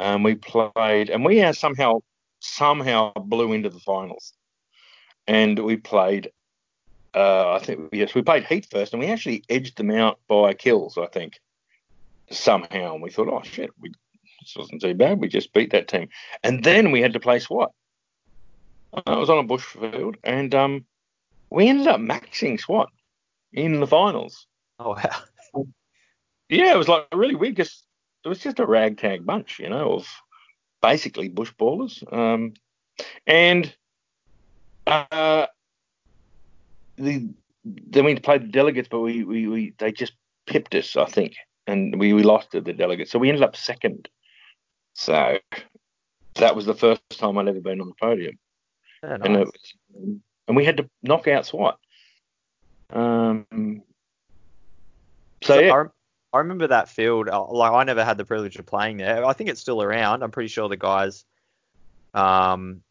[0.00, 2.00] Um, we played, and we uh, somehow
[2.40, 4.32] somehow blew into the finals,
[5.26, 6.30] and we played.
[7.14, 10.54] Uh, I think yes, we played Heat first, and we actually edged them out by
[10.54, 10.98] kills.
[10.98, 11.38] I think
[12.30, 13.92] somehow, and we thought, oh shit, we
[14.44, 15.20] this wasn't too bad.
[15.20, 16.08] We just beat that team,
[16.42, 17.72] and then we had to play SWAT.
[19.06, 20.84] I was on a bush field, and um,
[21.50, 22.88] we ended up maxing SWAT
[23.52, 24.46] in the finals.
[24.78, 25.64] Oh wow.
[26.48, 27.82] Yeah, it was like really weird because
[28.24, 30.08] it was just a ragtag bunch, you know, of
[30.82, 32.02] basically bush ballers.
[32.12, 32.54] Um,
[33.26, 33.74] and
[34.86, 35.46] uh,
[36.96, 37.28] the
[37.64, 40.12] then we played the delegates, but we, we, we they just
[40.46, 41.34] pipped us, I think,
[41.66, 44.08] and we, we lost to the delegates, so we ended up second.
[44.94, 45.38] So
[46.36, 48.38] that was the first time I'd ever been on the podium,
[49.02, 51.78] Yeah, and it was, and we had to knock out SWAT.
[52.90, 53.46] Um,
[55.42, 55.92] so So yeah, I, rem-
[56.32, 57.28] I remember that field.
[57.28, 59.24] uh, Like I never had the privilege of playing there.
[59.24, 60.22] I think it's still around.
[60.22, 61.24] I'm pretty sure the guys
[62.14, 62.82] um,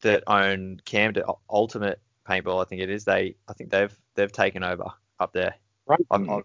[0.00, 3.04] that own Camden Ultimate Paintball, I think it is.
[3.04, 4.84] They, I think they've they've taken over
[5.18, 5.54] up there.
[5.86, 6.00] right.
[6.10, 6.44] I've, I've,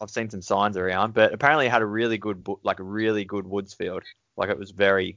[0.00, 2.84] I've- seen some signs around, but apparently it had a really good, bu- like a
[2.84, 4.02] really good woods field.
[4.36, 5.16] Like it was very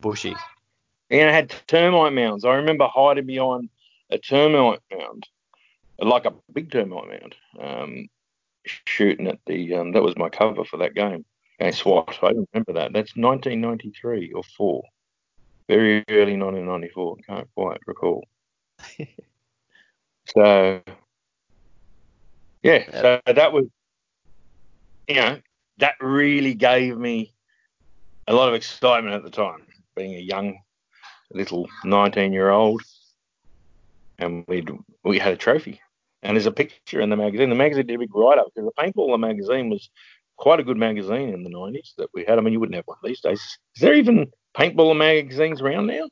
[0.00, 0.34] bushy.
[1.10, 2.44] and it had termite mounds.
[2.44, 3.68] I remember hiding behind
[4.10, 5.28] a termite mound,
[5.98, 8.08] like a big termite mound, um,
[8.64, 9.74] shooting at the.
[9.74, 11.24] Um, that was my cover for that game
[11.60, 12.18] against SWAT.
[12.22, 12.92] I remember that.
[12.92, 14.82] That's 1993 or four,
[15.68, 17.16] very early 1994.
[17.26, 18.24] Can't quite recall.
[20.34, 20.80] so,
[22.62, 23.66] yeah, so that was,
[25.08, 25.40] you know,
[25.78, 27.34] that really gave me
[28.26, 30.58] a lot of excitement at the time, being a young
[31.32, 32.82] little 19 year old
[34.18, 34.64] and we
[35.02, 35.80] we had a trophy
[36.22, 38.70] and there's a picture in the magazine the magazine did a big write up because
[38.70, 39.90] the paintballer magazine was
[40.36, 42.86] quite a good magazine in the 90s that we had i mean you wouldn't have
[42.86, 46.06] one these days is there even paintballer magazines around now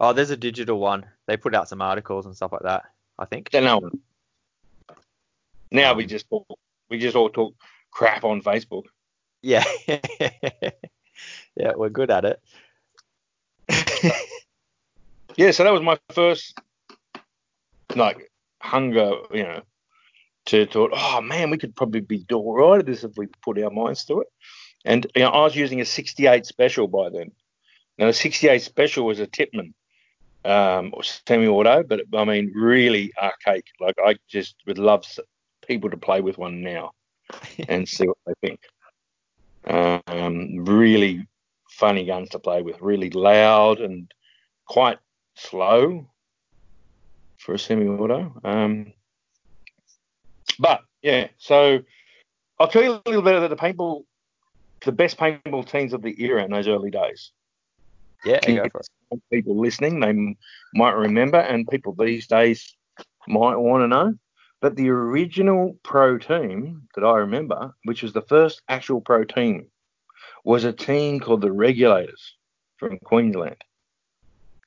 [0.00, 1.06] Oh, there's a digital one.
[1.26, 2.84] They put out some articles and stuff like that.
[3.18, 3.52] I think.
[3.52, 3.90] know
[5.72, 6.46] now we just all,
[6.88, 7.54] we just all talk
[7.90, 8.84] crap on facebook.
[9.42, 9.64] Yeah.
[11.56, 12.40] yeah, we're good at it.
[15.36, 16.58] yeah so that was my first
[17.94, 19.62] like hunger you know
[20.46, 23.62] to thought oh man we could probably be all right at this if we put
[23.62, 24.28] our minds to it.
[24.84, 27.32] And you know, i was using a 68 special by then.
[27.98, 29.74] Now the 68 special was a Tippmann
[30.44, 33.66] um or semi-auto but i mean really archaic.
[33.80, 35.04] Like i just would love
[35.66, 36.92] people to play with one now
[37.68, 38.60] and see what they think
[39.66, 41.26] um really
[41.70, 44.10] funny guns to play with really loud and
[44.66, 44.98] quite
[45.34, 46.08] slow
[47.38, 48.40] for a semi-auto.
[48.44, 48.92] Um,
[50.58, 51.80] but yeah, so
[52.58, 54.04] I'll tell you a little bit about the paintball,
[54.84, 57.30] the best paintball teams of the era in those early days.
[58.24, 59.22] Yeah, go for it.
[59.32, 60.36] People listening, they
[60.74, 62.76] might remember, and people these days
[63.28, 64.14] might want to know.
[64.60, 69.68] But the original pro team that I remember, which was the first actual pro team,
[70.44, 72.36] was a team called the Regulators
[72.76, 73.62] from Queensland.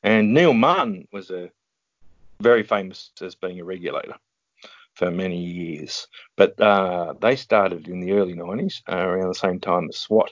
[0.03, 1.51] And Neil Martin was a
[2.39, 4.15] very famous as being a regulator
[4.95, 6.07] for many years.
[6.37, 10.31] But uh, they started in the early 90s, uh, around the same time as SWAT.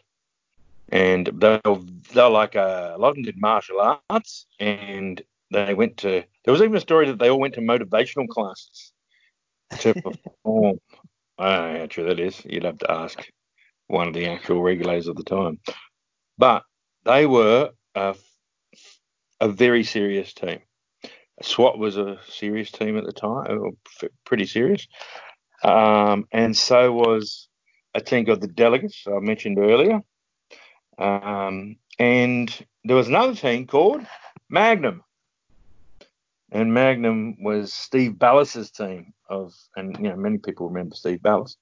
[0.91, 1.79] And they were,
[2.13, 6.23] they like uh, a lot of them did martial arts, and they went to.
[6.43, 8.91] There was even a story that they all went to motivational classes
[9.79, 10.79] to perform.
[11.37, 12.43] I don't know how true that is.
[12.45, 13.29] You'd have to ask
[13.87, 15.59] one of the actual regulators of the time.
[16.37, 16.63] But
[17.05, 18.15] they were a,
[19.39, 20.59] a very serious team.
[21.41, 23.77] SWAT was a serious team at the time,
[24.25, 24.87] pretty serious.
[25.63, 27.47] Um, and so was
[27.93, 30.01] a team called the Delegates, I mentioned earlier.
[30.97, 34.05] Um, and there was another team called
[34.49, 35.03] Magnum.
[36.51, 41.55] And Magnum was Steve Ballas's team of, and you know, many people remember Steve Ballas.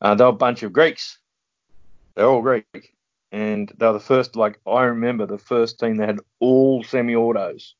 [0.00, 1.18] Uh, they were a bunch of Greeks.
[2.14, 2.94] They're all Greek.
[3.32, 7.14] And they were the first, like, I remember the first team that had all semi
[7.14, 7.74] autos.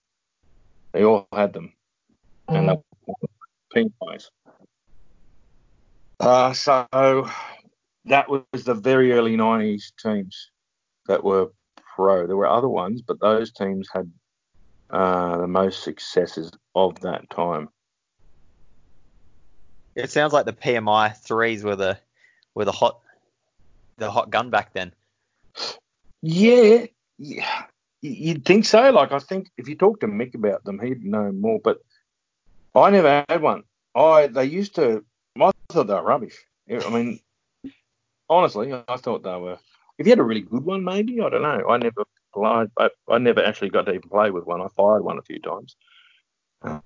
[0.92, 1.72] They all had them.
[2.48, 2.74] And they
[3.06, 3.14] were
[3.72, 4.30] pink eyes.
[6.20, 6.86] Uh, so
[8.04, 10.50] that was the very early 90s teams
[11.06, 11.48] that were
[11.96, 12.26] pro.
[12.26, 14.10] There were other ones, but those teams had
[14.90, 17.68] uh, the most successes of that time.
[19.94, 21.98] It sounds like the PMI threes were the
[22.54, 23.00] were the hot
[23.98, 24.92] the hot gun back then.
[26.22, 26.86] Yeah,
[27.18, 27.64] yeah,
[28.00, 28.90] you'd think so.
[28.90, 31.60] Like I think if you talk to Mick about them, he'd know more.
[31.62, 31.78] But
[32.74, 33.64] I never had one.
[33.94, 35.04] I they used to.
[35.40, 36.36] I thought they were rubbish.
[36.68, 37.20] I mean,
[38.28, 39.58] honestly, I thought they were.
[39.98, 41.68] If you had a really good one, maybe I don't know.
[41.68, 42.04] I never
[42.36, 42.66] I,
[43.08, 44.60] I never actually got to even play with one.
[44.60, 45.76] I fired one a few times.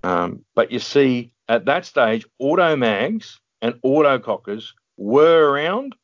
[0.03, 5.95] Um, but you see, at that stage, auto mags and auto cockers were around,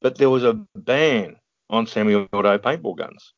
[0.00, 1.36] but there was a ban
[1.70, 3.32] on semi-auto paintball guns,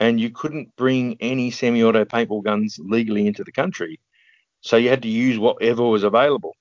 [0.00, 4.00] and you couldn't bring any semi-auto paintball guns legally into the country,
[4.62, 6.56] so you had to use whatever was available,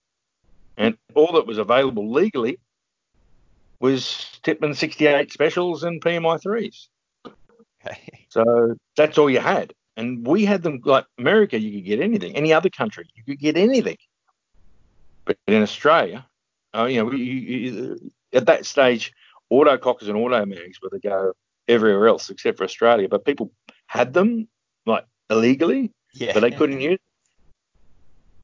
[0.75, 2.59] and all that was available legally
[3.79, 6.89] was Tippmann 68 specials and PMI threes.
[7.85, 8.25] Okay.
[8.29, 9.73] So that's all you had.
[9.95, 12.35] And we had them like America, you could get anything.
[12.35, 13.97] Any other country, you could get anything.
[15.25, 16.25] But in Australia,
[16.75, 19.13] uh, you know, you, you, at that stage,
[19.49, 21.33] auto cockers and auto mags were to go
[21.67, 23.07] everywhere else except for Australia.
[23.07, 23.51] But people
[23.87, 24.47] had them
[24.85, 26.33] like illegally, Yeah.
[26.33, 26.99] but they couldn't use.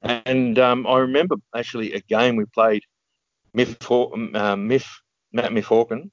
[0.02, 0.22] Them.
[0.26, 2.84] And um, I remember actually a game we played.
[3.54, 4.88] Myth, uh, Myth
[5.34, 6.12] Matt Myth Hawken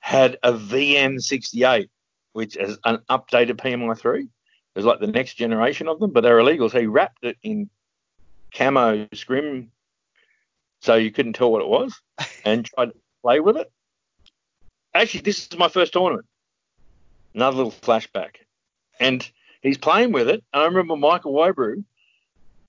[0.00, 1.88] had a VM68,
[2.38, 4.20] which is an updated PMI3.
[4.20, 4.28] It
[4.76, 6.70] was like the next generation of them, but they're illegal.
[6.70, 7.68] So he wrapped it in
[8.54, 9.72] camo scrim
[10.80, 12.00] so you couldn't tell what it was
[12.44, 13.72] and tried to play with it.
[14.94, 16.26] Actually, this is my first tournament.
[17.34, 18.36] Another little flashback.
[19.00, 19.28] And
[19.60, 20.44] he's playing with it.
[20.52, 21.82] And I remember Michael Wybrew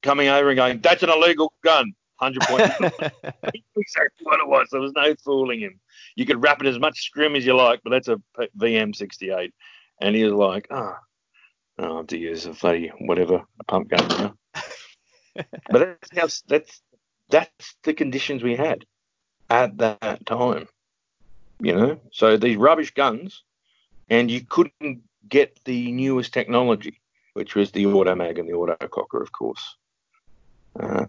[0.02, 1.94] coming over and going, That's an illegal gun.
[2.20, 3.14] 100 points.
[3.76, 4.68] exactly what it was.
[4.72, 5.80] There was no fooling him.
[6.16, 8.22] You could wrap it as much scrim as you like, but that's a
[8.58, 9.52] VM68.
[10.02, 10.96] And he was like, oh,
[11.80, 14.34] oh, I have to use a bloody whatever, a pump gun now.
[15.70, 16.82] but that's, how, that's,
[17.30, 18.86] that's the conditions we had
[19.50, 20.68] at that time,
[21.60, 22.00] you know?
[22.12, 23.44] So these rubbish guns,
[24.10, 27.00] and you couldn't get the newest technology,
[27.34, 29.76] which was the automag and the autococker, of course.
[30.80, 31.06] Uh,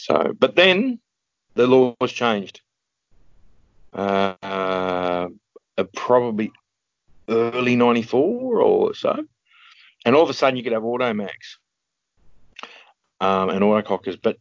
[0.00, 0.98] so, but then
[1.54, 2.62] the law was changed.
[3.92, 5.28] Uh, uh,
[5.94, 6.52] probably
[7.28, 9.24] early '94 or so,
[10.04, 11.58] and all of a sudden you could have auto mags
[13.20, 14.16] um, and auto cockers.
[14.16, 14.38] But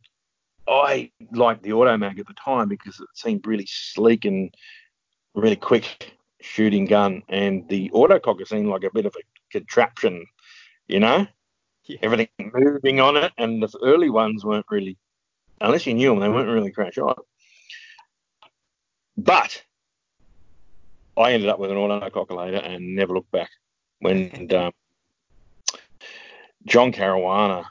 [0.67, 4.53] I liked the auto mag at the time because it seemed really sleek and
[5.35, 10.25] really quick shooting gun, and the auto cocker seemed like a bit of a contraption,
[10.87, 11.27] you know.
[11.85, 11.97] Yeah.
[12.03, 14.95] Everything moving on it, and the early ones weren't really
[15.61, 17.15] unless you knew them, they weren't really crash on.
[19.17, 19.63] But
[21.17, 23.49] I ended up with an auto cocker and never looked back.
[23.99, 24.71] When um,
[26.65, 27.65] John Caruana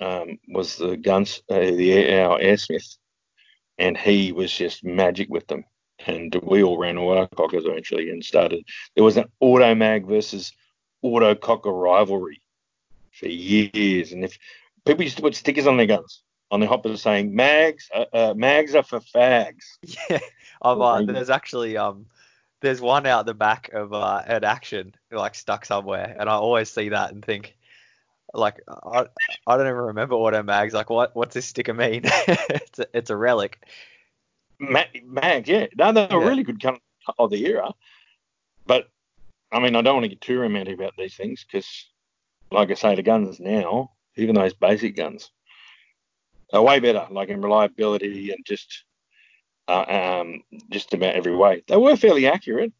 [0.00, 2.96] um, was the guns, uh, the our airsmith,
[3.78, 5.64] and he was just magic with them.
[6.06, 8.64] And we all ran auto cockers eventually and started.
[8.94, 10.52] There was an auto mag versus
[11.02, 12.40] auto cocker rivalry
[13.12, 14.38] for years, and if
[14.84, 18.34] people used to put stickers on their guns on the hopper saying mags uh, uh,
[18.36, 19.78] mags are for fags.
[20.10, 20.20] Yeah,
[20.62, 22.06] uh, there's actually um
[22.60, 26.70] there's one out the back of uh, an action like stuck somewhere, and I always
[26.70, 27.56] see that and think
[28.32, 29.06] like I,
[29.46, 30.74] I don't even remember auto mags.
[30.74, 32.02] Like what what's this sticker mean?
[32.04, 33.66] it's a, it's a relic.
[34.58, 36.16] Ma- mags, yeah, no, they're Yeah.
[36.16, 36.78] a really good kind
[37.18, 37.72] of the era,
[38.66, 38.88] but
[39.52, 41.90] I mean I don't want to get too romantic about these things because,
[42.50, 45.30] like I say, the guns now, even those basic guns,
[46.54, 48.84] are way better, like in reliability and just
[49.68, 51.62] uh, um, just about every way.
[51.66, 52.72] They were fairly accurate,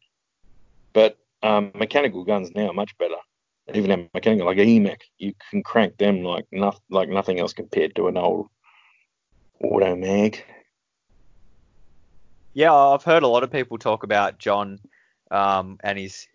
[0.93, 3.15] but um, mechanical guns now are much better.
[3.73, 7.95] Even a mechanical like Emek, you can crank them like nothing, like nothing else compared
[7.95, 8.47] to an old
[9.59, 10.43] auto mag.
[12.53, 14.79] Yeah, I've heard a lot of people talk about John
[15.31, 16.27] um, and his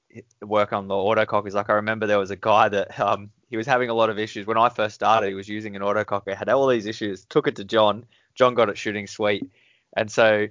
[0.43, 1.53] work on the autocockers.
[1.53, 4.19] Like I remember there was a guy that um, he was having a lot of
[4.19, 5.29] issues when I first started.
[5.29, 7.25] He was using an autococker, had all these issues.
[7.27, 8.07] Took it to John.
[8.35, 9.51] John got it shooting sweet,
[9.97, 10.47] and so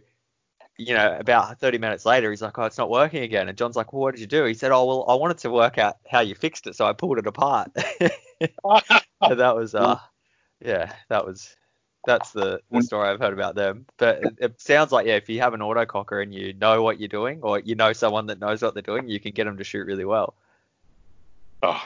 [0.77, 3.77] you know about 30 minutes later, he's like, "Oh, it's not working again." And John's
[3.77, 5.97] like, "Well, what did you do?" He said, "Oh, well, I wanted to work out
[6.09, 7.71] how you fixed it, so I pulled it apart."
[8.01, 9.99] and that was uh,
[10.63, 11.55] yeah, that was
[12.05, 13.85] that's the, the story I've heard about them.
[13.97, 16.99] But it, it sounds like yeah, if you have an autococker and you know what
[16.99, 19.57] you're doing, or you know someone that knows what they're doing, you can get them
[19.57, 20.33] to shoot really well.
[21.63, 21.81] oh,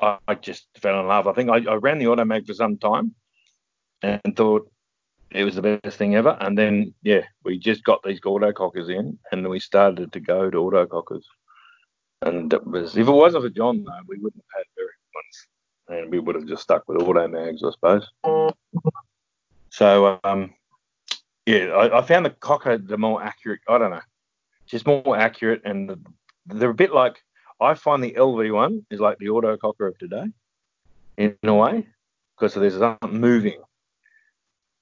[0.00, 1.26] I, I just fell in love.
[1.26, 3.14] I think I, I ran the automag for some time
[4.02, 4.70] and thought
[5.30, 6.36] it was the best thing ever.
[6.40, 10.58] And then, yeah, we just got these autocockers in and we started to go to
[10.58, 11.24] autocockers.
[12.22, 15.46] And it was, if it wasn't for John, though, we wouldn't have had very ones.
[15.88, 18.08] And we would have just stuck with auto mags, I suppose.
[19.70, 20.54] So, um,
[21.46, 23.60] yeah, I, I found the cocker the more accurate.
[23.68, 24.00] I don't know,
[24.66, 26.00] just more accurate, and the,
[26.46, 27.22] they're a bit like
[27.64, 30.26] I find the LV one is like the auto cocker of today,
[31.16, 31.86] in a way,
[32.36, 33.60] because there's something moving.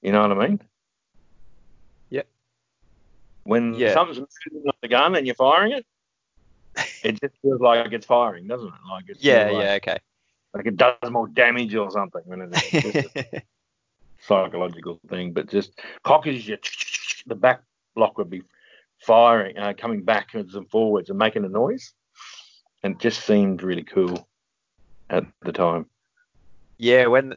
[0.01, 0.59] You know what I mean?
[2.09, 2.27] Yep.
[3.45, 3.93] When Yeah.
[3.93, 5.85] something's moving on the gun and you're firing it,
[7.03, 8.73] it just feels like it's firing, doesn't it?
[8.89, 9.97] Like it's Yeah, like, yeah, okay.
[10.53, 13.45] like it does more damage or something when it's
[14.19, 15.33] psychological thing.
[15.33, 16.57] But just cockers, you,
[17.27, 17.61] the back
[17.95, 18.43] block would be
[18.99, 21.93] firing, uh, coming backwards and forwards and making a noise,
[22.83, 24.27] and it just seemed really cool
[25.09, 25.85] at the time.
[26.77, 27.35] yeah, when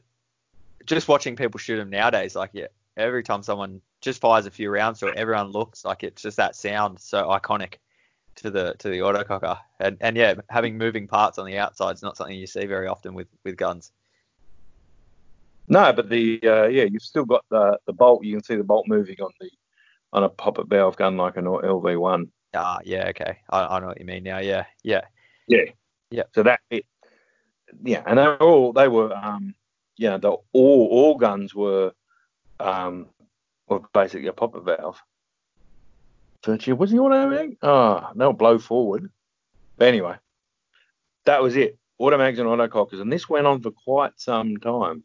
[0.85, 2.67] just watching people shoot them nowadays, like yeah,
[2.97, 6.55] every time someone just fires a few rounds it, everyone looks like it's just that
[6.55, 7.75] sound so iconic
[8.37, 9.59] to the to the autococker.
[9.81, 12.87] And and yeah, having moving parts on the outside is not something you see very
[12.87, 13.93] often with with guns.
[15.69, 18.25] No, but the uh, yeah, you've still got the the bolt.
[18.25, 19.51] You can see the bolt moving on the
[20.13, 22.31] on a poppet valve gun like an LV one.
[22.55, 23.39] Ah, yeah, okay.
[23.51, 24.39] I, I know what you mean now.
[24.39, 25.03] Yeah, yeah.
[25.47, 25.65] Yeah.
[26.11, 26.25] Yeah.
[26.35, 26.85] So that it,
[27.83, 29.55] yeah, and they were all they were um
[29.97, 31.93] yeah, the all all guns were
[32.61, 33.07] um
[33.69, 35.01] were basically a poppet valve.
[36.45, 37.59] So gee, was the automatic?
[37.63, 39.11] Oh, they'll blow forward.
[39.77, 40.17] But anyway,
[41.25, 41.79] that was it.
[42.01, 45.03] Automags and autocockers, and this went on for quite some time.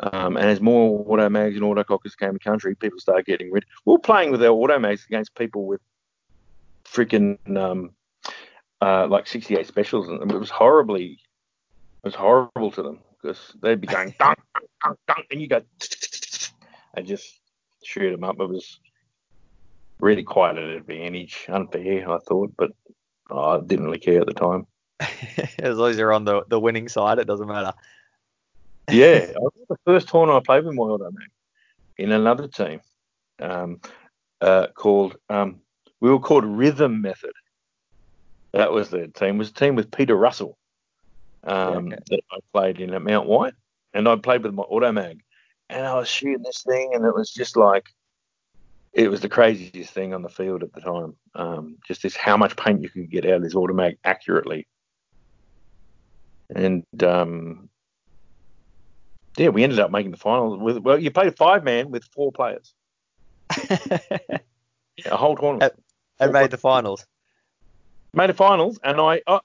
[0.00, 3.64] Um, and as more automags and autocockers came to country, people started getting rid.
[3.84, 5.80] We were playing with our automags against people with
[6.84, 7.90] freaking um,
[8.80, 13.80] uh, like 68 specials, and it was horribly, it was horrible to them because they'd
[13.80, 14.38] be going dunk,
[14.82, 15.62] dunk, dunk, and you go
[16.94, 17.40] and just
[17.82, 18.40] shoot them up.
[18.40, 18.80] It was
[20.00, 22.70] really quite an advantage, unfair, I thought, but
[23.30, 24.66] I didn't really care at the time.
[25.58, 27.72] as long as you're on the the winning side, it doesn't matter.
[28.90, 31.30] yeah, I was the first tournament I played with my automatic
[31.98, 32.80] in another team
[33.40, 33.80] um,
[34.40, 35.60] uh, called um,
[36.00, 37.32] we were called Rhythm Method.
[38.52, 39.36] That was the team.
[39.36, 40.56] It was a team with Peter Russell
[41.44, 41.98] um, okay.
[42.10, 43.54] that I played in at Mount White,
[43.92, 45.20] and I played with my automag,
[45.68, 47.86] and I was shooting this thing, and it was just like
[48.92, 51.14] it was the craziest thing on the field at the time.
[51.34, 54.66] Um, just this how much paint you could get out of this automag accurately,
[56.54, 57.68] and um,
[59.36, 62.32] yeah, we ended up making the finals with well, you played five man with four
[62.32, 62.74] players,
[63.50, 65.74] a whole tournament.
[66.18, 67.06] and made the finals.
[68.12, 69.40] Made the finals, and I uh,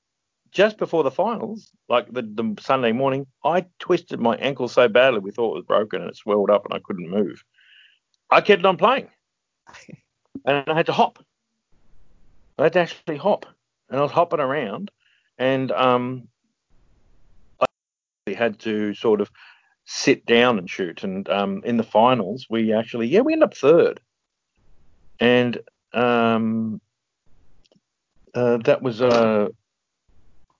[0.51, 5.19] just before the finals, like the, the Sunday morning, I twisted my ankle so badly
[5.19, 7.43] we thought it was broken and it swelled up and I couldn't move.
[8.29, 9.09] I kept on playing,
[10.45, 11.19] and I had to hop.
[12.57, 13.45] I had to actually hop,
[13.89, 14.91] and I was hopping around,
[15.37, 16.27] and um,
[17.59, 17.65] I
[18.33, 19.31] had to sort of
[19.85, 21.03] sit down and shoot.
[21.03, 23.99] And um, in the finals, we actually, yeah, we ended up third,
[25.19, 25.59] and
[25.93, 26.79] um,
[28.35, 29.49] uh, that was uh,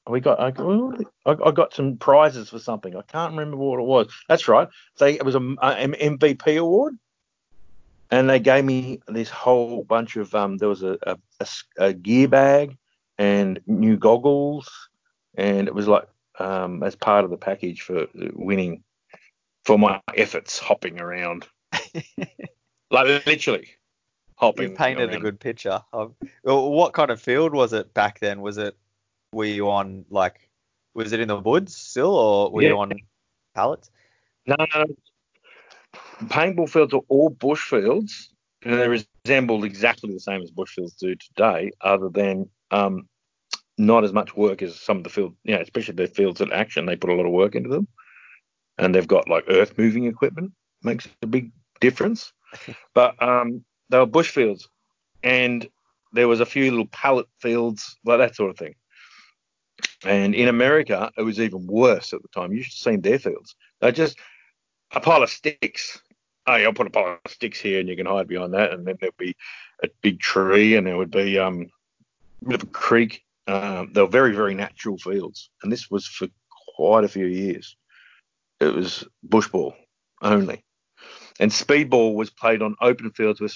[0.08, 0.52] we got I,
[1.26, 2.96] I got some prizes for something.
[2.96, 4.08] I can't remember what it was.
[4.28, 4.68] That's right.
[5.00, 6.98] They it was a, a MVP award,
[8.12, 10.58] and they gave me this whole bunch of um.
[10.58, 11.18] There was a
[11.78, 12.78] a gear bag
[13.18, 14.70] and new goggles,
[15.36, 16.08] and it was like
[16.40, 18.84] um as part of the package for winning
[19.66, 21.48] for my efforts hopping around,
[22.92, 23.70] like literally
[24.44, 24.70] hopping.
[24.72, 25.82] You painted a good picture.
[25.92, 26.14] Of,
[26.44, 28.42] what kind of field was it back then?
[28.42, 28.76] Was it
[29.34, 30.50] were you on like
[30.94, 32.94] was it in the woods still, or were you on
[33.56, 33.90] pallets?
[34.46, 34.86] No, no, no.
[36.26, 38.34] Paintball fields are all bush fields,
[38.64, 43.08] and they resembled exactly the same as bush fields do today, other than um,
[43.78, 46.52] not as much work as some of the field, you know, especially the fields at
[46.52, 46.86] action.
[46.86, 47.88] They put a lot of work into them,
[48.78, 50.52] and they've got like earth moving equipment,
[50.84, 52.32] makes a big difference.
[52.94, 53.64] but um,
[53.94, 54.68] they were bush fields,
[55.22, 55.70] and
[56.14, 58.74] there was a few little pallet fields, like that sort of thing.
[60.04, 62.52] And in America, it was even worse at the time.
[62.52, 63.56] You should have seen their fields.
[63.80, 64.18] They're just
[64.92, 66.02] a pile of sticks.
[66.48, 68.74] Yeah, I'll put a pile of sticks here, and you can hide behind that.
[68.74, 69.36] And then there'd be
[69.84, 71.70] a big tree, and there would be um,
[72.42, 73.24] a bit of a creek.
[73.46, 76.28] Um, they were very, very natural fields, and this was for
[76.76, 77.76] quite a few years.
[78.60, 79.76] It was bush ball
[80.22, 80.64] only,
[81.40, 83.54] and speedball was played on open fields with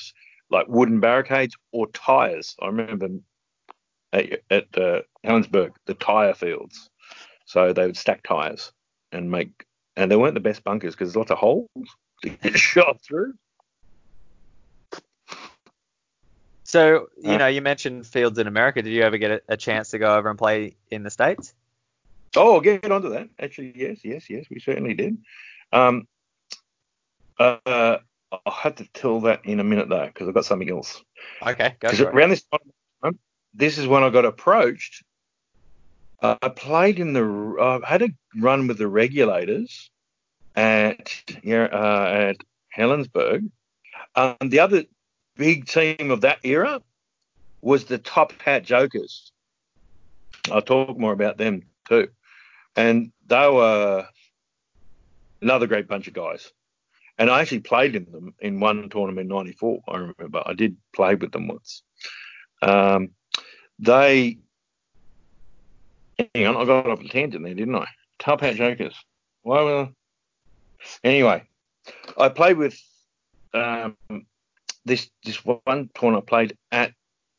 [0.50, 2.56] like wooden barricades or tires.
[2.62, 3.10] I remember
[4.14, 6.90] at, at uh, Helensburgh the tire fields,
[7.46, 8.72] so they would stack tires
[9.12, 11.68] and make, and they weren't the best bunkers because there's lots of holes
[12.24, 13.34] to get shot through.
[16.64, 18.82] So you Uh, know, you mentioned fields in America.
[18.82, 21.54] Did you ever get a, a chance to go over and play in the states?
[22.36, 23.30] Oh, I'll get onto that.
[23.40, 25.18] Actually, yes, yes, yes, we certainly did.
[25.72, 26.08] Um,
[27.40, 27.98] uh,
[28.32, 31.02] I'll have to tell that in a minute though, because I've got something else.
[31.42, 32.16] Okay, go for it.
[32.16, 33.20] around this time,
[33.54, 35.04] this is when I got approached.
[36.22, 37.56] Uh, I played in the.
[37.60, 39.90] I had a run with the regulators
[40.56, 42.38] at yeah, uh, at
[42.76, 43.50] Helensburgh.
[44.16, 44.84] Um, the other
[45.36, 46.82] big team of that era
[47.62, 49.32] was the Top Hat Jokers.
[50.52, 52.10] I'll talk more about them too,
[52.76, 54.08] and they were
[55.42, 56.52] another great bunch of guys.
[57.18, 59.82] And I actually played in them in one tournament in '94.
[59.88, 61.84] I remember I did play with them once.
[62.62, 63.10] Um,
[63.80, 64.38] they,
[66.34, 67.88] hang on, I got off a tangent there, didn't I?
[68.20, 68.96] Top Hat Jokers.
[69.42, 69.90] Why were?
[71.04, 71.44] Anyway,
[72.18, 72.80] I played with
[73.54, 73.98] um,
[74.86, 76.26] this this one tournament.
[76.28, 76.94] I played at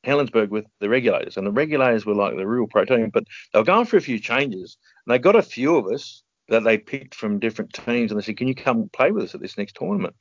[0.04, 3.58] Helensburgh with the regulators, and the regulators were like the real pro team, but they
[3.58, 4.76] were going for a few changes,
[5.06, 8.24] and they got a few of us that they picked from different teams, and they
[8.24, 10.14] said, "Can you come play with us at this next tournament?"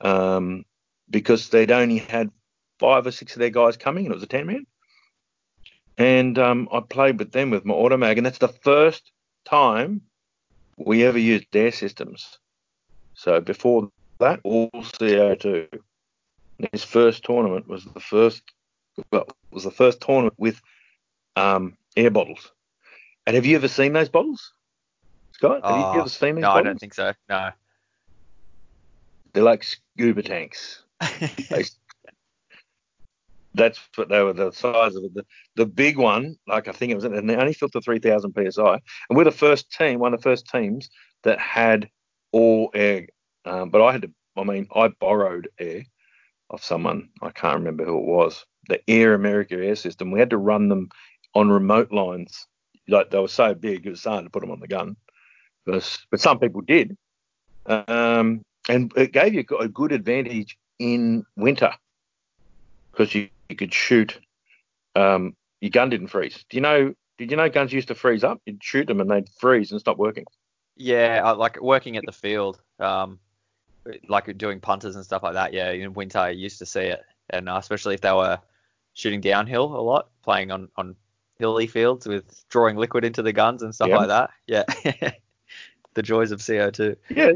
[0.00, 0.64] Um,
[1.10, 2.30] because they'd only had
[2.78, 4.66] five or six of their guys coming, and it was a ten man.
[5.98, 9.12] And um, I played with them with my automag, and that's the first
[9.44, 10.02] time
[10.76, 12.38] we ever used their systems.
[13.14, 15.68] So before that, all CO2.
[16.72, 18.42] This first tournament was the first,
[19.10, 20.60] well, was the first tournament with
[21.36, 22.52] um, air bottles.
[23.26, 24.52] And have you ever seen those bottles,
[25.42, 25.64] Scott?
[25.64, 27.12] Have you Oh, ever seen these no, I don't think so.
[27.28, 27.50] No.
[29.32, 30.84] They're like scuba tanks.
[31.50, 31.64] They-
[33.54, 35.12] that's what they were the size of it.
[35.14, 35.26] The,
[35.56, 38.72] the big one, like I think it was, and they only filled to 3,000 psi.
[38.72, 38.80] And
[39.10, 40.88] we're the first team, one of the first teams
[41.24, 41.90] that had
[42.30, 43.08] all air.
[43.44, 45.82] Um, but I had to, I mean, I borrowed air
[46.48, 47.10] of someone.
[47.20, 48.46] I can't remember who it was.
[48.68, 50.12] The Air America air system.
[50.12, 50.88] We had to run them
[51.34, 52.46] on remote lines.
[52.88, 54.96] Like they were so big, it was hard to put them on the gun.
[55.64, 56.96] But, some people did.
[57.66, 61.72] Um, and it gave you a good advantage in winter
[62.90, 64.18] because you, you could shoot.
[64.94, 66.44] Um, your gun didn't freeze.
[66.50, 66.94] Do you know?
[67.18, 68.40] Did you know guns used to freeze up?
[68.46, 70.24] You'd shoot them and they'd freeze and stop working.
[70.76, 73.20] Yeah, I like working at the field, um,
[74.08, 75.52] like doing punters and stuff like that.
[75.52, 78.40] Yeah, in winter I used to see it, and uh, especially if they were
[78.94, 80.96] shooting downhill a lot, playing on on
[81.38, 83.96] hilly fields with drawing liquid into the guns and stuff Yeah.
[83.96, 84.30] like that.
[84.46, 85.12] Yeah,
[85.94, 86.96] the joys of CO2.
[87.10, 87.32] Yeah.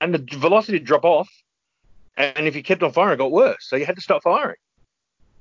[0.00, 1.28] And the velocity drop off,
[2.16, 3.66] and if you kept on firing, it got worse.
[3.68, 4.56] So you had to stop firing,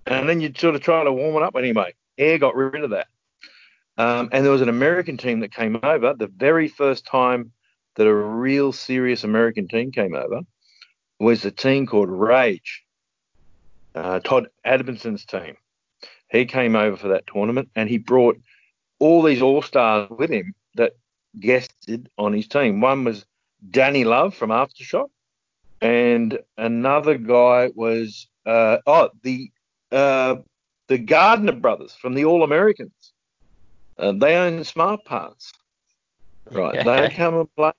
[0.06, 1.93] and then you'd sort of try to warm it up anyway.
[2.18, 3.08] Air got rid of that.
[3.98, 6.14] Um, and there was an American team that came over.
[6.14, 7.52] The very first time
[7.96, 10.41] that a real serious American team came over
[11.20, 12.84] was a team called Rage.
[13.93, 15.56] Uh, Todd Adamson's team.
[16.30, 18.38] He came over for that tournament, and he brought
[19.00, 20.93] all these all stars with him that
[21.40, 22.82] guested on his team.
[22.82, 23.26] One was
[23.70, 25.10] Danny Love from Aftershock,
[25.82, 29.52] and another guy was uh, oh the
[29.92, 30.38] uh,
[30.88, 33.14] the Gardner brothers from the All Americans.
[33.98, 35.54] Uh, they own Smart Parts,
[36.52, 36.84] right?
[36.84, 37.72] They come and play.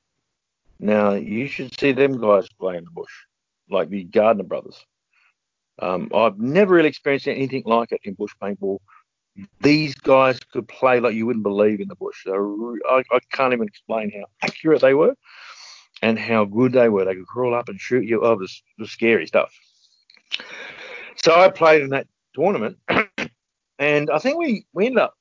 [0.79, 3.13] Now you should see them guys play in the bush,
[3.71, 4.85] like the Gardner brothers.
[5.79, 8.79] Um, I've never really experienced anything like it in bush paintball.
[9.61, 12.27] These guys could play like you wouldn't believe in the bush.
[12.27, 15.15] I, I can't even explain how accurate they were
[16.03, 17.05] and how good they were.
[17.05, 18.23] They could crawl up and shoot you.
[18.23, 19.53] Oh, it was, it was scary stuff.
[21.17, 22.79] So I played in that tournament,
[23.79, 25.15] and I think we, we ended up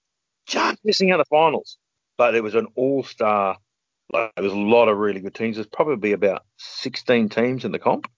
[0.46, 1.78] just missing out the finals.
[2.18, 3.58] But it was an all-star.
[4.12, 5.56] Like, there was a lot of really good teams.
[5.56, 8.10] There's probably about 16 teams in the comp,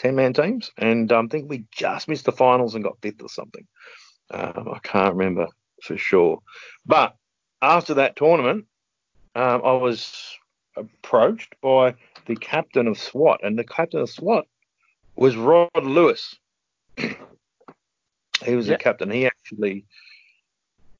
[0.00, 3.28] 10-man teams, and um, I think we just missed the finals and got fifth or
[3.28, 3.66] something.
[4.32, 5.48] Um, I can't remember
[5.82, 6.40] for sure.
[6.86, 7.14] But
[7.60, 8.66] after that tournament,
[9.34, 10.36] um, I was
[10.76, 11.94] approached by
[12.26, 14.46] the captain of SWAT, and the captain of SWAT
[15.16, 16.34] was Rod Lewis.
[16.96, 18.74] he was Yeah.
[18.74, 19.10] the captain.
[19.10, 19.84] He actually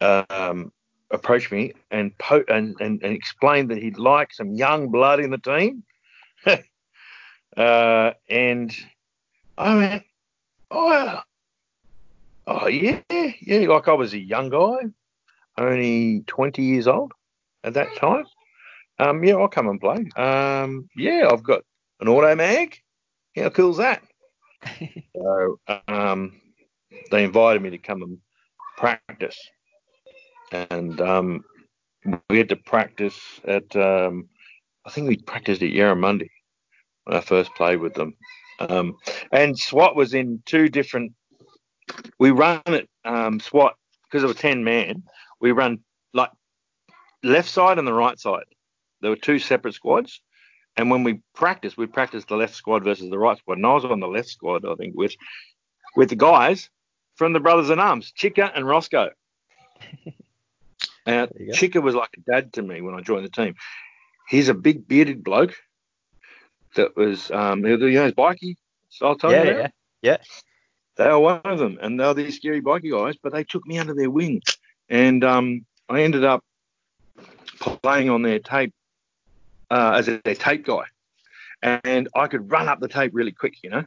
[0.00, 0.72] um,
[1.10, 5.30] approached me and, po- and, and and explained that he'd like some young blood in
[5.30, 5.84] the team.
[7.56, 8.74] uh, and
[9.56, 10.04] I went,
[10.70, 11.20] oh,
[12.62, 13.58] oh yeah, yeah.
[13.68, 14.90] Like I was a young guy,
[15.58, 17.12] only 20 years old
[17.64, 18.24] at that time.
[18.98, 20.08] Um, yeah, I'll come and play.
[20.16, 21.62] Um, yeah, I've got
[22.00, 22.78] an auto mag.
[23.36, 24.02] How cool's that?
[25.16, 25.58] so
[25.88, 26.40] um,
[27.10, 28.18] they invited me to come and
[28.76, 29.38] practice,
[30.52, 31.44] and um,
[32.30, 33.74] we had to practice at.
[33.76, 34.28] Um,
[34.84, 36.28] I think we practiced at Yarramundi
[37.04, 38.14] when I first played with them.
[38.58, 38.96] Um,
[39.30, 41.12] and SWAT was in two different.
[42.18, 43.74] We run it um, SWAT
[44.04, 45.02] because it was ten man.
[45.40, 45.80] We run
[46.12, 46.30] like
[47.22, 48.44] left side and the right side.
[49.00, 50.20] There were two separate squads,
[50.76, 53.58] And when we practiced, we practiced the left squad versus the right squad.
[53.58, 55.14] And I was on the left squad, I think, with
[55.96, 56.70] with the guys
[57.16, 59.10] from the Brothers in Arms, Chica and Roscoe.
[61.04, 61.30] And.
[61.52, 63.56] Chica was like a dad to me when I joined the team.
[64.28, 65.56] He's a big bearded bloke
[66.76, 68.56] that was, um, you know, his bikey.
[68.88, 69.70] So I'll tell yeah, you about.
[70.02, 70.16] yeah.
[70.96, 73.66] They were one of them, and they were these scary bikey guys, but they took
[73.66, 74.42] me under their wing,
[74.88, 76.44] and um, I ended up
[77.82, 78.74] playing on their tape
[79.70, 80.84] uh, as a, their tape guy,
[81.62, 83.84] and I could run up the tape really quick, you know.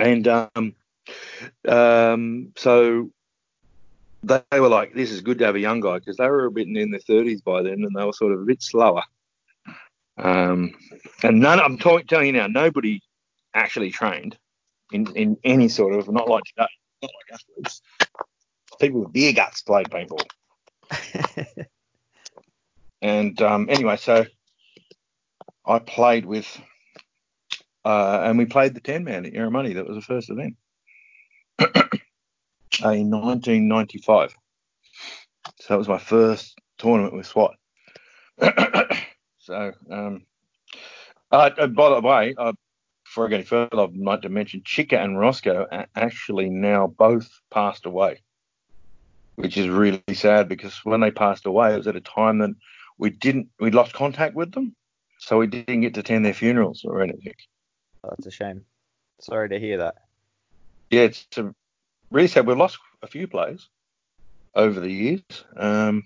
[0.00, 0.74] And um,
[1.68, 3.10] um, so
[4.24, 6.50] they were like, "This is good to have a young guy," because they were a
[6.50, 9.02] bit in their thirties by then, and they were sort of a bit slower.
[10.18, 10.74] Um,
[11.22, 13.00] and none, I'm t- telling you now, nobody
[13.54, 14.36] actually trained
[14.92, 16.68] in, in any sort of not like today,
[17.02, 17.82] not like athletes.
[18.80, 20.26] People with beer guts played paintball.
[23.02, 24.24] And um, anyway, so
[25.66, 26.46] I played with,
[27.84, 29.74] uh, and we played the 10 man at Yarramundi.
[29.74, 30.54] That was the first event
[31.58, 34.36] in 1995.
[35.58, 37.56] So that was my first tournament with SWAT.
[39.38, 40.22] so, um,
[41.32, 42.52] uh, by the way, uh,
[43.12, 46.86] before I go any further, I'd like to mention Chica and Roscoe a- actually now
[46.86, 48.22] both passed away,
[49.34, 52.54] which is really sad because when they passed away, it was at a time that
[52.96, 54.74] we didn't, we lost contact with them,
[55.18, 57.34] so we didn't get to attend their funerals or anything.
[58.02, 58.64] Oh, that's a shame.
[59.20, 59.96] Sorry to hear that.
[60.90, 61.54] Yeah, it's a,
[62.10, 62.46] really sad.
[62.46, 63.68] We've lost a few players
[64.54, 65.22] over the years.
[65.54, 66.04] Um,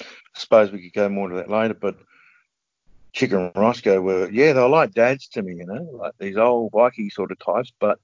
[0.00, 0.04] I
[0.34, 1.98] suppose we could go more to that later, but
[3.12, 6.36] Chica and Roscoe were, yeah, they were like dads to me, you know, like these
[6.36, 7.98] old Viking sort of types, but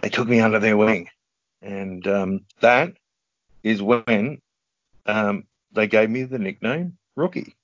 [0.00, 1.08] they took me under their wing.
[1.62, 2.94] And um, that
[3.62, 4.40] is when
[5.06, 7.54] um, they gave me the nickname Rookie.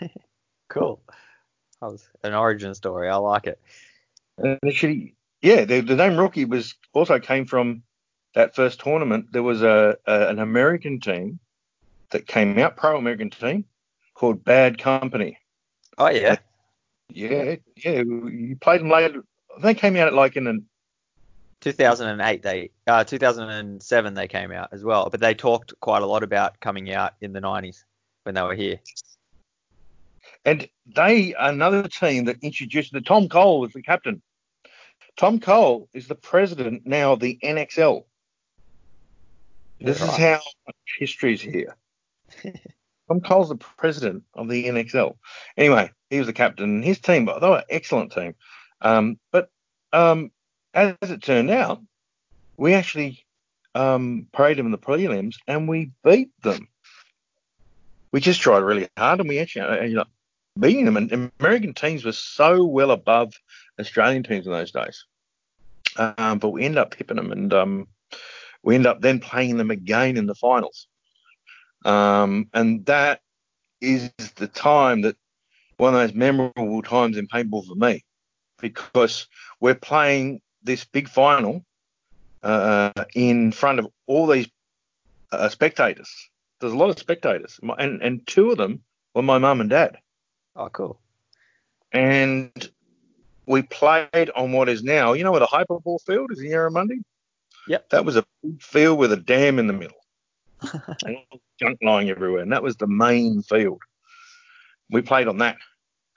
[0.68, 1.00] Cool.
[1.80, 3.08] That was an origin story.
[3.08, 3.60] I like it.
[4.38, 7.82] And actually, yeah, the, the name Rookie was also came from
[8.34, 9.26] that first tournament.
[9.32, 11.38] There was a, a an American team
[12.10, 13.64] that came out, pro American team
[14.14, 15.38] called Bad Company.
[15.98, 16.36] Oh yeah.
[17.08, 19.24] Yeah, yeah, you played them later.
[19.62, 20.66] They came out like in an
[21.62, 26.22] 2008 they uh 2007 they came out as well, but they talked quite a lot
[26.22, 27.84] about coming out in the 90s
[28.24, 28.78] when they were here.
[30.44, 34.20] And they another team that introduced the Tom Cole was the captain.
[35.16, 38.04] Tom Cole is the president now of the NXL.
[39.80, 40.40] This is how
[40.98, 41.76] history is here.
[43.08, 45.16] Tom Cole's the president of the NXL.
[45.56, 46.64] Anyway, he was the captain.
[46.64, 48.34] And his team, they were an excellent team.
[48.80, 49.50] Um, but
[49.92, 50.30] um,
[50.74, 51.80] as it turned out,
[52.56, 53.24] we actually
[53.74, 56.68] um, paraded them in the prelims and we beat them.
[58.12, 60.10] We just tried really hard and we actually ended up
[60.58, 60.96] beating them.
[60.96, 63.34] And American teams were so well above
[63.78, 65.04] Australian teams in those days.
[65.96, 67.88] Um, but we ended up pipping them and um,
[68.62, 70.88] we ended up then playing them again in the finals.
[71.86, 73.20] Um, and that
[73.80, 75.16] is the time that
[75.76, 78.04] one of those memorable times in paintball for me
[78.60, 79.28] because
[79.60, 81.64] we're playing this big final
[82.42, 84.48] uh, in front of all these
[85.32, 86.10] uh, spectators.
[86.60, 88.82] There's a lot of spectators, and and two of them
[89.14, 89.98] were my mum and dad.
[90.56, 90.98] Oh cool.
[91.92, 92.70] And
[93.46, 97.02] we played on what is now, you know, where the hyperball field is in Yarramundi.
[97.68, 97.90] Yep.
[97.90, 99.98] That was a big field with a dam in the middle,
[101.60, 103.82] junk lying everywhere, and that was the main field.
[104.90, 105.56] We played on that,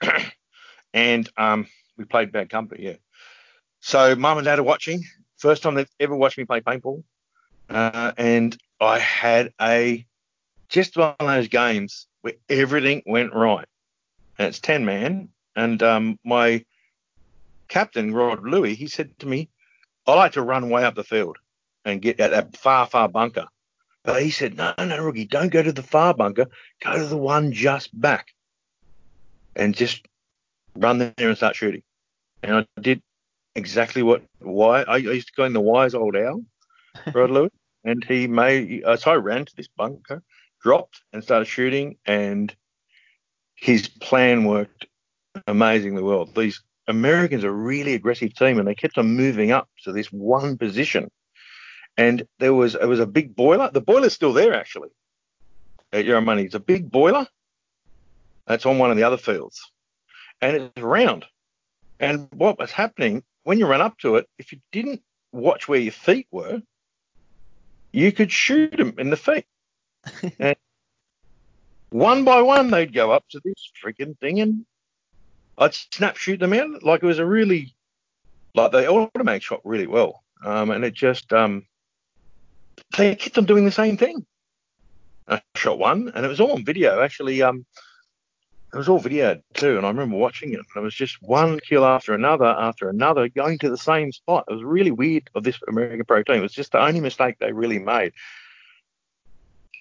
[0.94, 1.66] and um,
[1.96, 2.96] we played bad company, yeah.
[3.80, 5.04] So mum and dad are watching.
[5.38, 7.02] First time they've ever watched me play paintball,
[7.68, 10.04] uh, and I had a
[10.68, 13.66] just one of those games where everything went right.
[14.38, 16.64] And it's ten man, and um, my
[17.68, 19.48] captain Rod Lewis, he said to me,
[20.06, 21.38] "I like to run way up the field
[21.84, 23.46] and get at that far, far bunker."
[24.04, 26.46] But he said, "No, no, rookie, don't go to the far bunker.
[26.82, 28.28] Go to the one just back,
[29.54, 30.06] and just
[30.74, 31.82] run there and start shooting."
[32.42, 33.02] And I did
[33.54, 36.42] exactly what why I used to go in the wise old owl,
[37.12, 37.52] Rod Lewis,
[37.84, 38.84] and he made.
[38.84, 40.22] Uh, so I ran to this bunker,
[40.62, 42.54] dropped, and started shooting, and
[43.54, 44.86] his plan worked
[45.46, 46.24] amazingly well.
[46.24, 50.10] These Americans are a really aggressive team, and they kept on moving up to this
[50.10, 51.10] one position.
[52.00, 53.70] And there was it was a big boiler.
[53.70, 54.88] The boiler's still there actually.
[55.92, 57.26] At Yarramundi, it's a big boiler.
[58.46, 59.70] That's on one of the other fields,
[60.40, 61.26] and it's round.
[61.98, 65.78] And what was happening when you ran up to it, if you didn't watch where
[65.78, 66.62] your feet were,
[67.92, 69.44] you could shoot them in the feet.
[70.38, 70.56] and
[71.90, 74.64] one by one, they'd go up to this freaking thing and
[75.58, 76.82] I'd snap shoot them out.
[76.82, 77.74] Like it was a really,
[78.54, 80.24] like they automatic shot really well.
[80.42, 81.66] Um, and it just, um,
[82.96, 84.24] they kept on doing the same thing.
[85.28, 87.00] I shot one, and it was all on video.
[87.00, 87.64] Actually, um,
[88.72, 90.58] it was all video too, and I remember watching it.
[90.58, 94.44] And it was just one kill after another after another, going to the same spot.
[94.48, 96.36] It was really weird of this American pro team.
[96.36, 98.12] It was just the only mistake they really made,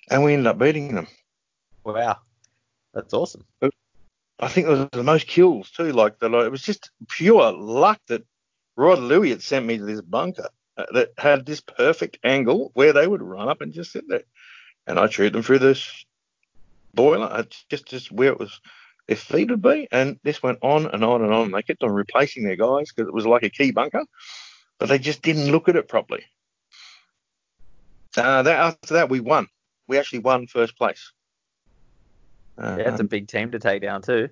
[0.10, 1.08] and we ended up beating them.
[1.84, 2.18] Wow,
[2.94, 3.46] that's awesome.
[4.40, 5.92] I think it was the most kills too.
[5.92, 8.24] Like the, it was just pure luck that
[8.76, 10.50] Rod Louie had sent me to this bunker
[10.92, 14.24] that had this perfect angle where they would run up and just sit there,
[14.88, 16.06] and I shoot them through this
[16.94, 17.40] boiler.
[17.40, 18.60] It's just just where it was
[19.08, 21.52] their feet would be, and this went on and on and on.
[21.52, 24.04] They kept on replacing their guys because it was like a key bunker,
[24.78, 26.26] but they just didn't look at it properly.
[28.16, 29.48] Uh, that, after that, we won.
[29.88, 31.12] We actually won first place.
[32.58, 34.30] Yeah, it's a Um, big team to take down too.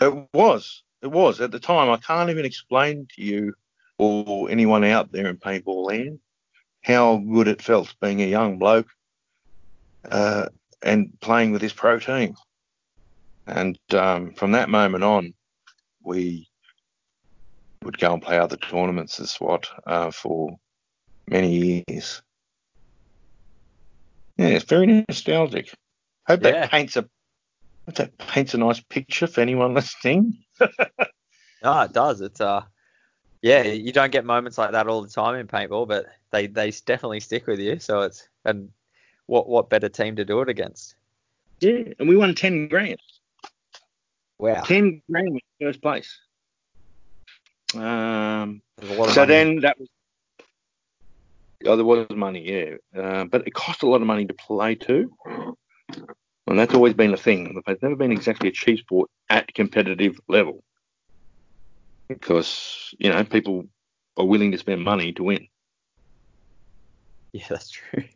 [0.00, 0.82] It was.
[1.00, 1.40] It was.
[1.40, 3.54] At the time, I can't even explain to you
[4.02, 6.18] or anyone out there in paintball land
[6.82, 8.88] how good it felt being a young bloke
[10.10, 10.46] uh,
[10.82, 12.34] and playing with this pro team.
[13.46, 15.34] And um, from that moment on,
[16.02, 16.48] we
[17.84, 20.56] would go and play other tournaments as SWAT uh, for
[21.28, 22.22] many years.
[24.36, 25.72] Yeah, it's very nostalgic.
[26.26, 26.52] Hope Yeah.
[26.52, 27.02] that paints a
[27.86, 30.38] hope that paints a nice picture for anyone listening.
[30.60, 30.68] No,
[31.82, 32.20] it does.
[32.20, 32.62] It's uh,
[33.42, 36.70] yeah, you don't get moments like that all the time in paintball, but they they
[36.70, 37.78] definitely stick with you.
[37.80, 38.70] So it's and
[39.26, 40.94] what what better team to do it against?
[41.60, 43.00] Yeah, and we won ten grand.
[44.38, 46.18] Wow, Ten grand was first place.
[47.74, 49.26] Um, a lot of so money.
[49.26, 49.88] then that was.
[51.64, 54.74] Oh, there was money, yeah, uh, but it cost a lot of money to play
[54.74, 57.60] too, and that's always been a thing.
[57.66, 60.64] It's never been exactly a cheap sport at competitive level,
[62.08, 63.64] because you know people
[64.16, 65.48] are willing to spend money to win.
[67.32, 68.04] yeah, that's true.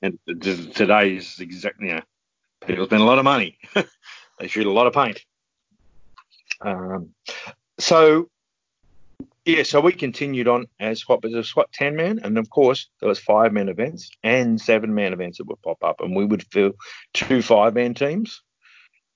[0.00, 0.18] And
[0.74, 2.02] today's exactly, you know,
[2.64, 3.58] people spend a lot of money.
[4.38, 5.20] they shoot a lot of paint.
[6.60, 7.10] Um,
[7.78, 8.28] so,
[9.44, 13.08] yeah, so we continued on as what was SWAT 10 man, and of course there
[13.08, 16.46] was five man events and seven man events that would pop up, and we would
[16.52, 16.72] fill
[17.14, 18.42] two five man teams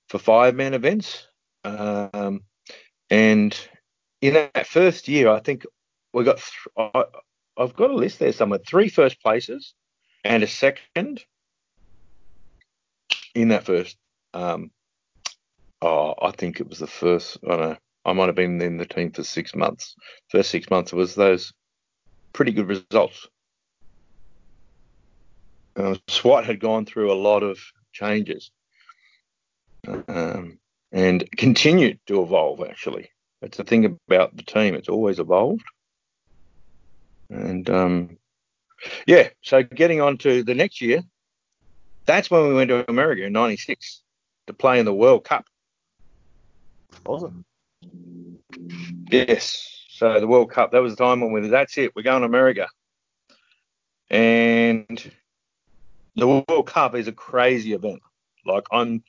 [0.09, 1.27] for five man events.
[1.65, 2.43] Um,
[3.11, 3.57] and
[4.21, 5.65] in that first year, I think
[6.13, 7.05] we got, th- I,
[7.57, 9.75] I've got a list there somewhere, three first places
[10.25, 11.25] and a second
[13.35, 13.97] in that first.
[14.35, 14.71] Um,
[15.83, 17.39] oh, I think it was the first.
[17.45, 17.77] I don't know.
[18.05, 19.95] I might have been in the team for six months.
[20.31, 21.53] First six months it was those
[22.33, 23.29] pretty good results.
[25.77, 27.59] Uh, SWAT had gone through a lot of
[27.93, 28.51] changes
[30.09, 30.59] um,
[30.97, 32.62] and continued to evolve.
[32.62, 33.11] Actually,
[33.42, 35.64] that's the thing about the team; it's always evolved.
[37.28, 38.18] And um,
[39.07, 41.03] yeah, so getting on to the next year,
[42.07, 44.03] that's when we went to America in '96
[44.47, 45.44] to play in the World Cup.
[47.05, 47.44] Awesome.
[49.11, 49.84] Yes.
[49.90, 52.26] So the World Cup, that was the time when we, that's it, we're going to
[52.26, 52.68] America.
[54.11, 55.11] And
[56.14, 58.01] the World Cup is a crazy event.
[58.44, 59.03] Like I'm,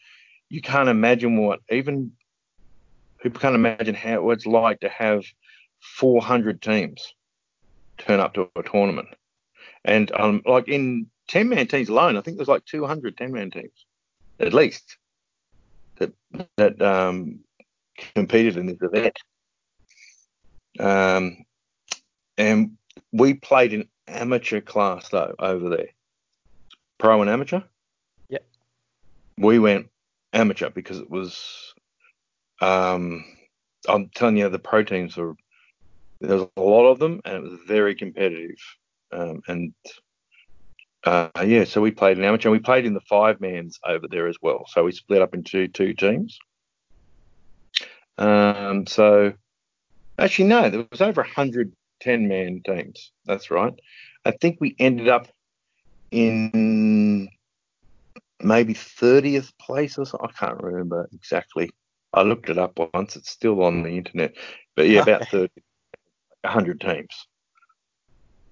[0.49, 2.11] you can't imagine what, even
[3.21, 5.23] people can't imagine how what it's like to have
[5.79, 7.13] 400 teams
[7.97, 9.09] turn up to a tournament.
[9.83, 13.51] And um, like in 10 man teams alone, I think there's like 200 10 man
[13.51, 13.85] teams
[14.39, 14.97] at least
[15.97, 16.13] that
[16.57, 17.39] that um,
[18.15, 19.17] competed in this event.
[20.79, 21.45] Um,
[22.37, 22.77] and
[23.11, 25.89] we played in amateur class though over there,
[26.97, 27.61] pro and amateur.
[28.29, 28.45] Yep.
[29.37, 29.89] We went
[30.37, 31.73] amateur because it was.
[32.61, 33.25] Um,
[33.87, 35.35] I'm telling you, the pro teams were
[36.21, 38.57] there was a lot of them, and it was very competitive.
[39.11, 39.73] Um, and
[41.03, 42.49] uh, yeah, so we played in amateur.
[42.49, 44.65] We played in the five mans over there as well.
[44.69, 46.37] So we split up into two teams.
[48.17, 49.33] Um, so
[50.17, 53.11] actually, no, there was over 110 man teams.
[53.25, 53.73] That's right.
[54.25, 55.27] I think we ended up
[56.11, 57.29] in
[58.41, 60.29] maybe 30th place or something.
[60.29, 61.69] I can't remember exactly.
[62.13, 63.15] I looked it up once.
[63.15, 64.35] It's still on the internet.
[64.75, 65.51] But yeah, about 30,
[66.41, 67.27] 100 teams.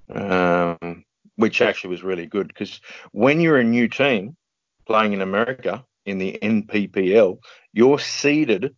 [0.10, 1.04] Um,
[1.36, 2.80] which actually was really good because
[3.12, 4.38] when you're a new team
[4.86, 7.40] playing in America in the NPPL,
[7.74, 8.76] you're seeded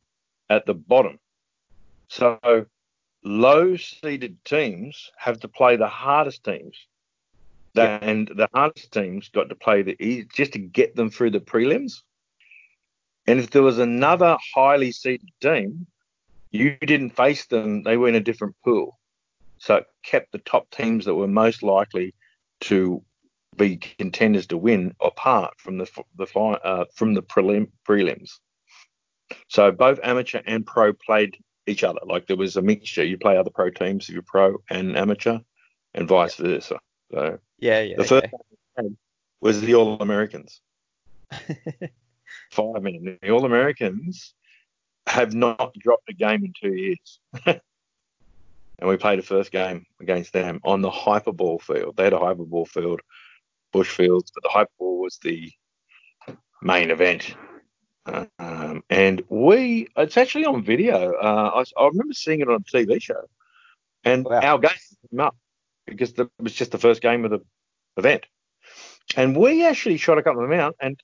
[0.50, 1.20] at the bottom.
[2.10, 2.40] So
[3.24, 6.78] low seeded teams have to play the hardest teams.
[7.86, 11.40] And the hardest teams got to play the easy just to get them through the
[11.40, 12.02] prelims.
[13.26, 15.88] And if there was another highly seeded team,
[16.52, 17.84] you didn't face them.
[17.84, 18.98] They were in a different pool.
[19.60, 22.14] So it kept the top teams that were most likely
[22.62, 23.04] to
[23.56, 28.34] be contenders to win apart from the the uh, from the prelim, prelims.
[29.50, 32.00] So both amateur and pro played each other.
[32.06, 33.04] Like there was a mixture.
[33.04, 35.40] You play other pro teams if you're pro and amateur,
[35.94, 36.80] and vice versa.
[37.12, 37.98] So yeah, yeah.
[37.98, 38.28] The first
[38.78, 38.98] game
[39.42, 40.62] was the All Americans.
[42.52, 43.20] Five minutes.
[43.22, 44.34] The All Americans
[45.08, 47.20] have not dropped a game in two years.
[47.46, 51.96] and we played the first game against them on the hyperball field.
[51.96, 53.02] They had a hyperball field,
[53.72, 55.52] bush fields, but the hyperball was the
[56.62, 57.36] main event.
[58.40, 61.14] Um, and we, it's actually on video.
[61.14, 63.28] Uh, I, I, remember seeing it on a TV show,
[64.06, 64.40] and wow.
[64.42, 64.72] our game
[65.10, 65.36] came up
[65.88, 67.40] because the, it was just the first game of the
[67.98, 68.26] event.
[69.16, 71.02] And we actually shot a couple of them out, and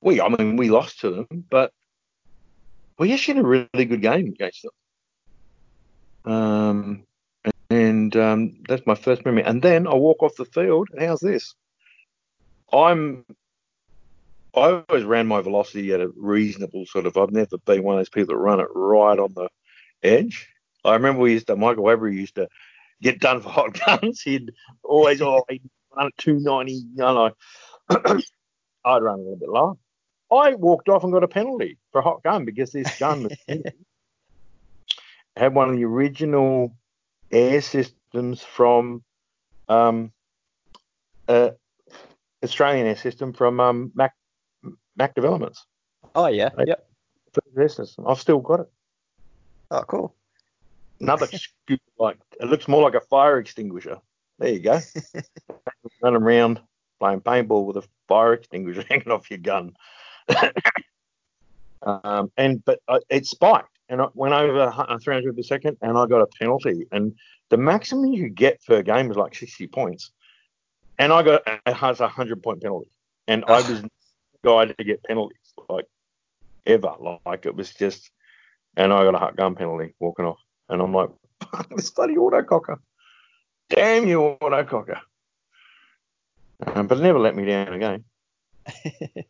[0.00, 1.72] we, I mean, we lost to them, but
[2.98, 4.64] we actually had a really good game against
[6.24, 6.32] them.
[6.32, 7.02] Um,
[7.70, 9.42] and um, that's my first memory.
[9.42, 10.88] And then I walk off the field.
[10.98, 11.54] How's this?
[12.72, 13.24] I'm
[14.54, 17.16] I always ran my velocity at a reasonable sort of.
[17.16, 19.48] I've never been one of those people that run it right on the
[20.02, 20.48] edge.
[20.84, 22.48] I remember we used to Michael Weber used to
[23.02, 24.20] get done for hot guns.
[24.22, 25.62] He'd always oh he'd
[25.96, 26.72] run at two ninety.
[26.72, 27.30] You know,
[27.90, 29.74] I'd run a little bit lower.
[30.30, 33.38] I walked off and got a penalty for a hot gun because this gun was
[35.36, 36.74] had one of the original
[37.30, 39.02] air systems from
[39.68, 40.12] um,
[41.28, 41.50] uh,
[42.42, 44.14] Australian air system from um, Mac
[44.96, 45.64] Mac Developments.
[46.14, 46.86] Oh yeah, they, yep.
[48.06, 48.70] I've still got it.
[49.70, 50.14] Oh, cool.
[51.00, 53.98] Another scoop like it looks more like a fire extinguisher.
[54.38, 54.80] There you go.
[56.02, 56.60] Running around
[56.98, 59.74] playing paintball with a fire extinguisher hanging off your gun.
[61.82, 66.06] um, and but uh, it spiked and I went over 300 per second and I
[66.06, 66.86] got a penalty.
[66.92, 67.14] And
[67.48, 70.10] the maximum you get per game is like 60 points.
[70.98, 72.90] And I got it has a 100 point penalty.
[73.26, 73.82] And I was
[74.44, 75.86] guy to get penalties like
[76.66, 76.94] ever.
[77.24, 78.10] Like it was just,
[78.76, 80.38] and I got a hot gun penalty walking off,
[80.68, 81.10] and I'm like,
[81.40, 82.78] fuck this bloody autococker,
[83.70, 85.00] damn you autococker.
[86.66, 88.04] Um, but it never let me down again.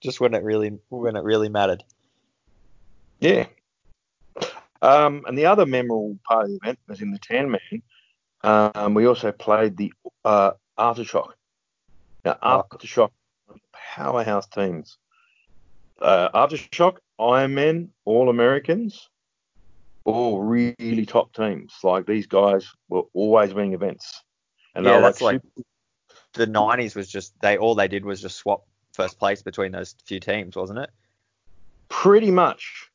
[0.00, 1.84] just when it really when it really mattered.
[3.20, 3.46] Yeah.
[4.82, 7.82] Um, and the other memorable part of the event was in the Tan Man.
[8.42, 9.92] Um, we also played the
[10.24, 11.32] uh, Aftershock.
[12.24, 12.64] Now, oh.
[12.72, 13.10] Aftershock
[13.72, 14.96] powerhouse teams.
[16.00, 19.09] Uh, Aftershock, Ironmen, All Americans,
[20.04, 21.74] all really top teams.
[21.82, 24.22] Like these guys were always winning events.
[24.74, 25.66] And yeah, that's like, like
[26.34, 29.94] the '90s was just they all they did was just swap first place between those
[30.04, 30.90] few teams, wasn't it?
[31.88, 32.90] Pretty much.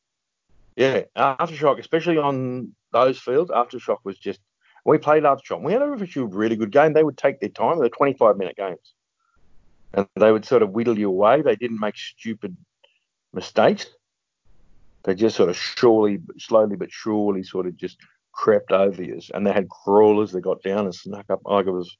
[0.76, 4.40] Yeah, Aftershock, especially on those fields, Aftershock was just.
[4.84, 5.62] We played Aftershock.
[5.62, 6.92] We had a really good game.
[6.92, 7.80] They would take their time.
[7.80, 8.94] They're 25 minute games
[9.96, 11.42] and they would sort of whittle you away.
[11.42, 12.56] They didn't make stupid
[13.32, 13.86] mistakes.
[15.06, 17.96] They just sort of surely, slowly but surely, sort of just
[18.32, 19.20] crept over you.
[19.32, 21.96] And they had crawlers that got down and snuck up like it was.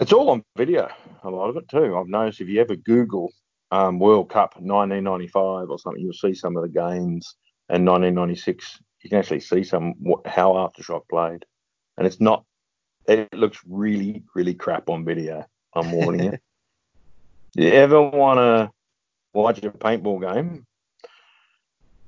[0.00, 0.88] It's all on video,
[1.22, 1.96] a lot of it too.
[1.96, 3.30] I've noticed if you ever Google
[3.70, 7.36] um, World Cup 1995 or something, you'll see some of the games.
[7.68, 9.94] And 1996, you can actually see some
[10.26, 11.44] how Aftershock played,
[11.96, 12.44] and it's not.
[13.06, 15.46] It looks really, really crap on video.
[15.74, 16.38] I'm warning you.
[17.62, 18.70] you ever want to
[19.32, 20.66] watch a paintball game?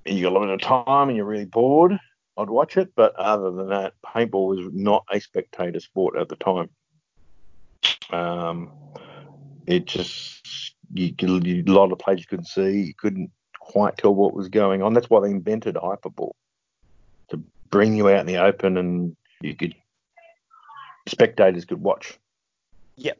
[0.07, 1.99] You got a of time and you're really bored.
[2.39, 6.37] I'd watch it, but other than that, paintball was not a spectator sport at the
[6.37, 6.69] time.
[8.11, 8.71] Um,
[9.67, 12.83] it just you, you, a lot of players you couldn't see.
[12.83, 14.93] You couldn't quite tell what was going on.
[14.93, 16.33] That's why they invented hyperball
[17.31, 19.75] to bring you out in the open and you could
[21.09, 22.19] spectators could watch.
[22.97, 23.19] Yep.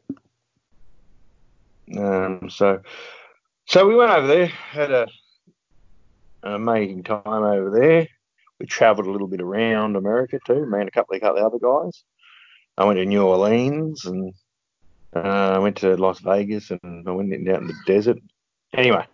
[1.97, 2.81] Um, so,
[3.65, 5.07] so we went over there, had a,
[6.43, 8.07] an amazing time over there.
[8.59, 11.59] We travelled a little bit around America too, me and a couple of the other
[11.59, 12.03] guys.
[12.77, 14.33] I went to New Orleans and
[15.15, 18.17] uh, I went to Las Vegas and I went out in the desert.
[18.73, 19.05] Anyway,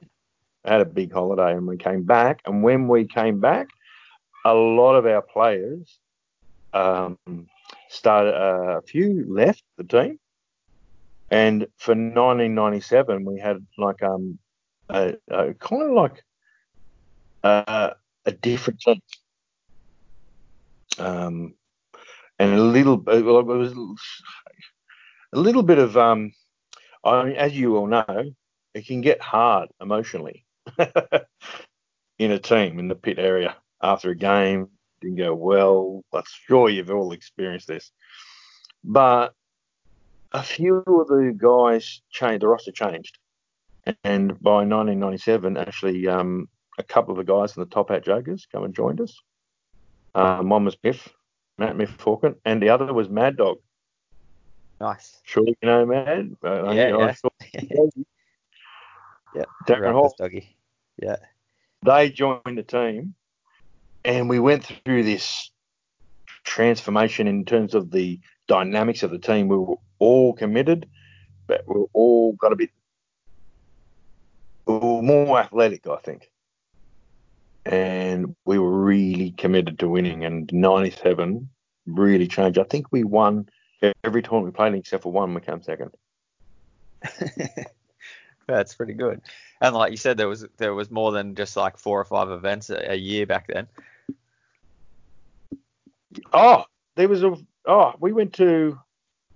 [0.66, 2.42] I had a big holiday and we came back.
[2.46, 3.68] And when we came back,
[4.46, 6.00] a lot of our players
[6.74, 7.18] um,
[7.90, 10.20] started, uh, a few left the team
[11.34, 14.38] and for 1997, we had like um
[14.90, 16.24] a, a kind of like
[17.44, 19.02] a, a different team.
[20.98, 21.54] Um,
[22.40, 23.74] and a little, well, it was
[25.34, 26.34] a little bit of um.
[27.06, 28.32] I mean, as you all know,
[28.74, 30.46] it can get hard emotionally
[32.18, 34.70] in a team in the pit area after a game.
[35.02, 36.04] Didn't go well.
[36.14, 37.92] I'm sure you've all experienced this,
[38.86, 39.34] but
[40.32, 42.42] a few of the guys changed.
[42.42, 43.20] The roster changed,
[44.04, 48.48] and by 1997, actually, um, a couple of the guys from the Top Hat Jokers
[48.52, 49.20] come and joined us.
[50.16, 51.08] Um, one was Myth,
[51.58, 53.58] Matt Myth Falcon, and the other was Mad Dog.
[54.80, 55.20] Nice.
[55.24, 56.36] Surely you know Mad.
[56.44, 57.14] Uh, Yeah, I'm yeah.
[57.14, 57.32] sure-
[59.36, 59.46] Yeah.
[59.68, 60.14] Darren Hall.
[60.18, 60.56] doggy.
[61.02, 61.16] Yeah.
[61.84, 63.16] They joined the team,
[64.06, 65.50] and we went through this
[66.44, 69.48] transformation in terms of the dynamics of the team.
[69.48, 70.88] We were all committed,
[71.48, 72.70] but we were all got a bit
[74.68, 76.30] we more athletic, I think.
[77.66, 80.26] And we were really committed to winning.
[80.26, 81.50] And 97
[81.86, 82.60] really changed.
[82.60, 83.48] I think we won
[84.04, 85.34] every time we played except for one.
[85.34, 85.92] We came second.
[88.48, 89.22] That's pretty good.
[89.62, 92.30] And like you said, there was there was more than just like four or five
[92.30, 93.68] events a, a year back then.
[96.34, 97.38] Oh, there was a.
[97.66, 98.80] Oh, we went to.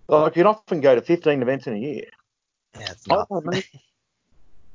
[0.10, 2.06] Like, you'd often go to 15 events in a year.
[2.80, 3.68] Yeah, it's Oh, mate.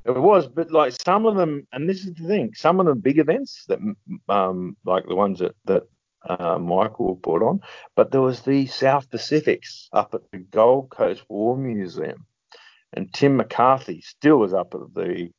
[0.05, 2.95] It was, but like some of them, and this is the thing, some of the
[2.95, 3.79] big events that,
[4.27, 5.83] um, like the ones that that
[6.27, 7.61] uh, Michael put on,
[7.95, 12.25] but there was the South Pacifics up at the Gold Coast War Museum,
[12.91, 15.29] and Tim McCarthy still was up at the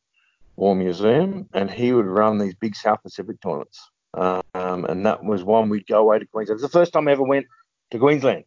[0.57, 3.81] War Museum, and he would run these big South Pacific tournaments,
[4.15, 6.59] um, and that was one we'd go away to Queensland.
[6.59, 7.47] It was the first time I ever went
[7.91, 8.45] to Queensland,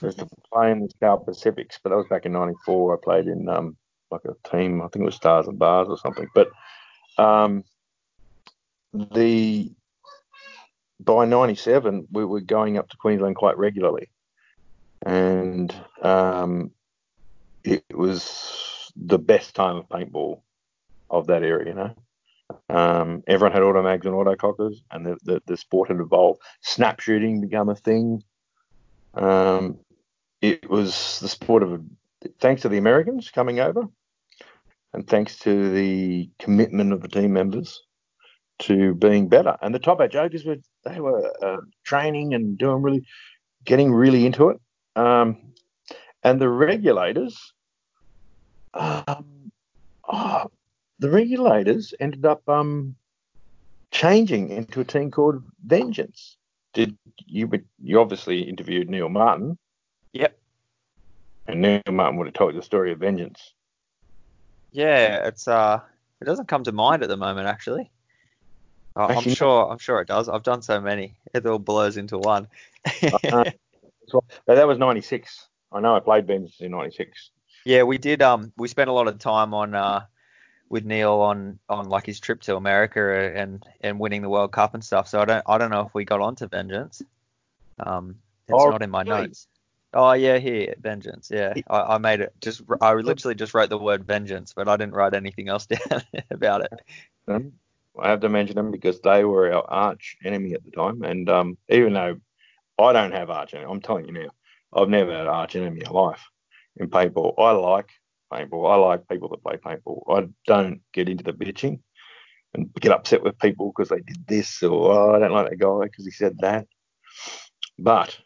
[0.00, 2.94] was to play in the South Pacifics, but that was back in '94.
[2.94, 3.76] I played in um,
[4.12, 4.80] like a team.
[4.80, 6.28] I think it was Stars and Bars or something.
[6.34, 6.48] But
[7.18, 7.64] um,
[8.92, 9.72] the
[11.00, 14.08] by '97 we were going up to Queensland quite regularly,
[15.04, 16.70] and um,
[17.64, 20.40] it was the best time of paintball
[21.10, 21.66] of that era.
[21.66, 21.94] You know,
[22.68, 26.40] um, everyone had automags and autocockers, and the, the the sport had evolved.
[26.60, 28.22] Snap shooting became a thing.
[29.14, 29.78] Um,
[30.40, 31.82] it was the sport of
[32.40, 33.88] thanks to the Americans coming over,
[34.92, 37.82] and thanks to the commitment of the team members
[38.60, 39.56] to being better.
[39.62, 43.04] And the Top Hat Jokers were they were uh, training and doing really,
[43.64, 44.60] getting really into it.
[44.96, 45.52] Um,
[46.22, 47.52] and the regulators,
[48.74, 49.52] um,
[50.08, 50.50] oh,
[50.98, 52.94] the regulators ended up um,
[53.90, 56.36] changing into a team called Vengeance.
[56.72, 57.50] Did you?
[57.82, 59.58] You obviously interviewed Neil Martin.
[60.12, 60.38] Yep.
[61.48, 63.54] And Neil Martin would have told you the story of Vengeance.
[64.72, 65.80] Yeah, it's uh,
[66.20, 67.90] it doesn't come to mind at the moment actually.
[68.96, 70.28] I- I'm sure I'm sure it does.
[70.28, 72.48] I've done so many, it all blurs into one.
[73.30, 73.44] Uh,
[74.46, 75.48] but that was '96.
[75.72, 77.30] I know I played Vengeance in '96.
[77.64, 78.22] Yeah, we did.
[78.22, 80.04] Um, we spent a lot of time on uh,
[80.68, 84.74] with Neil on on like his trip to America and and winning the World Cup
[84.74, 85.08] and stuff.
[85.08, 87.02] So I don't I don't know if we got onto Vengeance.
[87.78, 88.16] Um,
[88.48, 89.28] it's Oh, not in my really?
[89.28, 89.46] notes.
[89.94, 91.30] Oh yeah, here Vengeance.
[91.32, 92.32] Yeah, I, I made it.
[92.40, 96.02] Just I literally just wrote the word Vengeance, but I didn't write anything else down
[96.30, 96.72] about it.
[97.28, 97.52] Um,
[98.00, 101.02] I have to mention them because they were our arch enemy at the time.
[101.02, 102.16] And um, even though
[102.78, 104.30] I don't have arch enemy, I'm telling you now,
[104.72, 106.24] I've never had arch enemy in life
[106.76, 107.34] in paintball.
[107.38, 107.90] I like
[108.32, 108.70] paintball.
[108.70, 110.02] I like people that play paintball.
[110.08, 111.80] I don't get into the bitching
[112.54, 115.58] and get upset with people because they did this or oh, I don't like that
[115.58, 116.66] guy because he said that.
[117.78, 118.18] But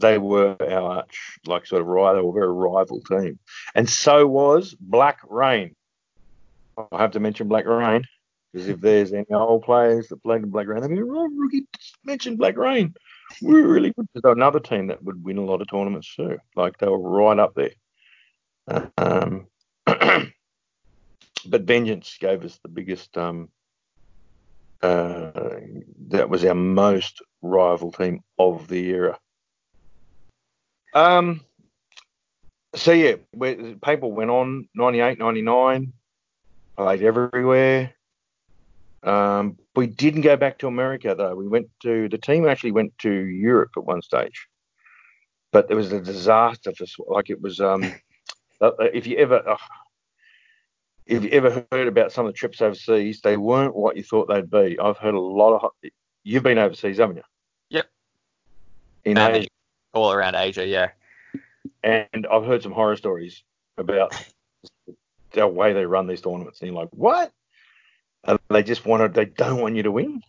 [0.00, 3.38] they were our arch, like sort of rival, or very rival team.
[3.74, 5.74] And so was Black Rain.
[6.76, 8.04] I have to mention Black Rain
[8.52, 11.66] because if there's any old players that played in Black Rain, they'd be, oh, Rookie
[11.78, 12.94] just mentioned Black Rain.
[13.40, 14.08] We were really good.
[14.12, 16.38] There's another team that would win a lot of tournaments too.
[16.56, 17.70] Like they were right up there.
[18.98, 19.46] Um,
[19.86, 20.32] but
[21.62, 23.16] Vengeance gave us the biggest.
[23.16, 23.50] Um,
[24.82, 25.60] uh,
[26.08, 29.18] that was our most rival team of the era.
[30.94, 31.40] Um,
[32.74, 35.92] so yeah, we, people went on 98, 99,
[36.76, 37.94] played everywhere.
[39.02, 41.34] Um, we didn't go back to America though.
[41.34, 44.46] We went to the team actually went to Europe at one stage,
[45.52, 47.60] but there was a disaster for like it was.
[47.60, 47.84] Um,
[48.60, 49.56] uh, if you ever uh,
[51.06, 54.28] if you ever heard about some of the trips overseas, they weren't what you thought
[54.28, 54.78] they'd be.
[54.78, 55.70] I've heard a lot of.
[56.22, 57.22] You've been overseas, haven't you?
[57.70, 57.86] Yep.
[59.06, 59.48] In And Asia,
[59.92, 60.90] all around Asia, yeah.
[61.82, 63.42] and I've heard some horror stories
[63.76, 64.14] about
[65.32, 66.60] the way they run these tournaments.
[66.60, 67.32] And you're like, what?
[68.24, 70.22] And they just want to, they don't want you to win.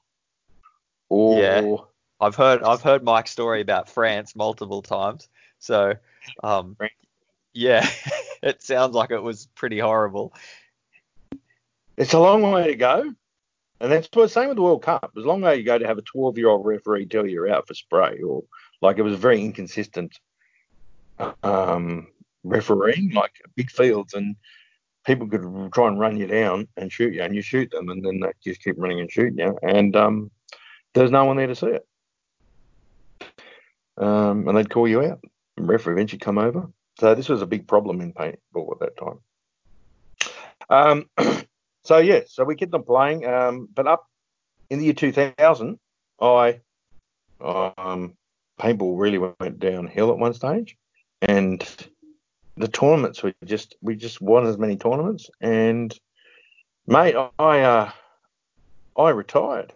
[1.09, 1.75] Or Yeah.
[2.21, 5.27] I've heard I've heard Mike's story about France multiple times.
[5.57, 5.95] So,
[6.43, 6.77] um,
[7.51, 7.87] yeah,
[8.43, 10.33] it sounds like it was pretty horrible.
[11.97, 13.13] it's a long way to go.
[13.79, 15.11] And that's the same with the World Cup.
[15.15, 17.33] It's a long way to go to have a 12 year old referee tell you
[17.33, 18.43] you're out for spray, or
[18.81, 20.19] like it was very inconsistent
[21.43, 22.07] um,
[22.43, 24.35] refereeing, like big fields, and
[25.05, 28.03] people could try and run you down and shoot you, and you shoot them, and
[28.03, 30.31] then they just keep running and shooting you, and um,
[30.93, 31.85] there's no one there to see it.
[33.97, 35.19] Um, and they'd call you out.
[35.57, 36.67] The referee eventually come over.
[36.99, 39.19] So this was a big problem in paintball at that time.
[40.69, 41.09] Um,
[41.83, 43.25] so yeah, so we kept on playing.
[43.25, 44.07] Um, but up
[44.69, 45.79] in the year 2000,
[46.19, 46.59] I
[47.39, 48.15] um,
[48.61, 50.77] paintball really went downhill at one stage,
[51.21, 51.67] and
[52.57, 55.29] the tournaments were just we just won as many tournaments.
[55.41, 55.97] And
[56.87, 57.91] mate, I uh,
[58.97, 59.73] I retired.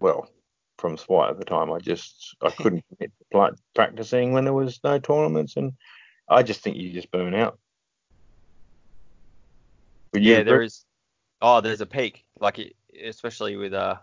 [0.00, 0.28] Well,
[0.78, 4.80] from SWAT at the time, I just I couldn't commit to practicing when there was
[4.84, 5.72] no tournaments, and
[6.28, 7.58] I just think you just burn out.
[10.12, 10.84] Would Yeah, there is.
[11.40, 12.24] Oh, there's a peak.
[12.38, 13.96] Like especially with uh,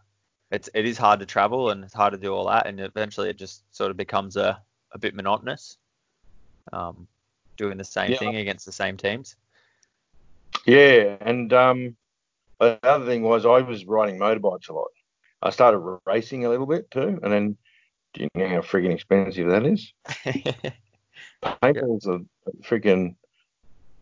[0.51, 3.29] it's it is hard to travel and it's hard to do all that, and eventually
[3.29, 5.77] it just sort of becomes a a bit monotonous.
[6.73, 7.07] Um,
[7.57, 8.17] doing the same Yeah.
[8.17, 9.35] thing against the same teams.
[10.65, 11.95] Yeah, and um,
[12.59, 14.87] the other thing was I was riding motorbikes a lot.
[15.41, 17.57] I started racing a little bit too, and then
[18.13, 19.93] do you know how friggin' expensive that is?
[21.43, 22.19] Paintball's a
[22.63, 23.15] freaking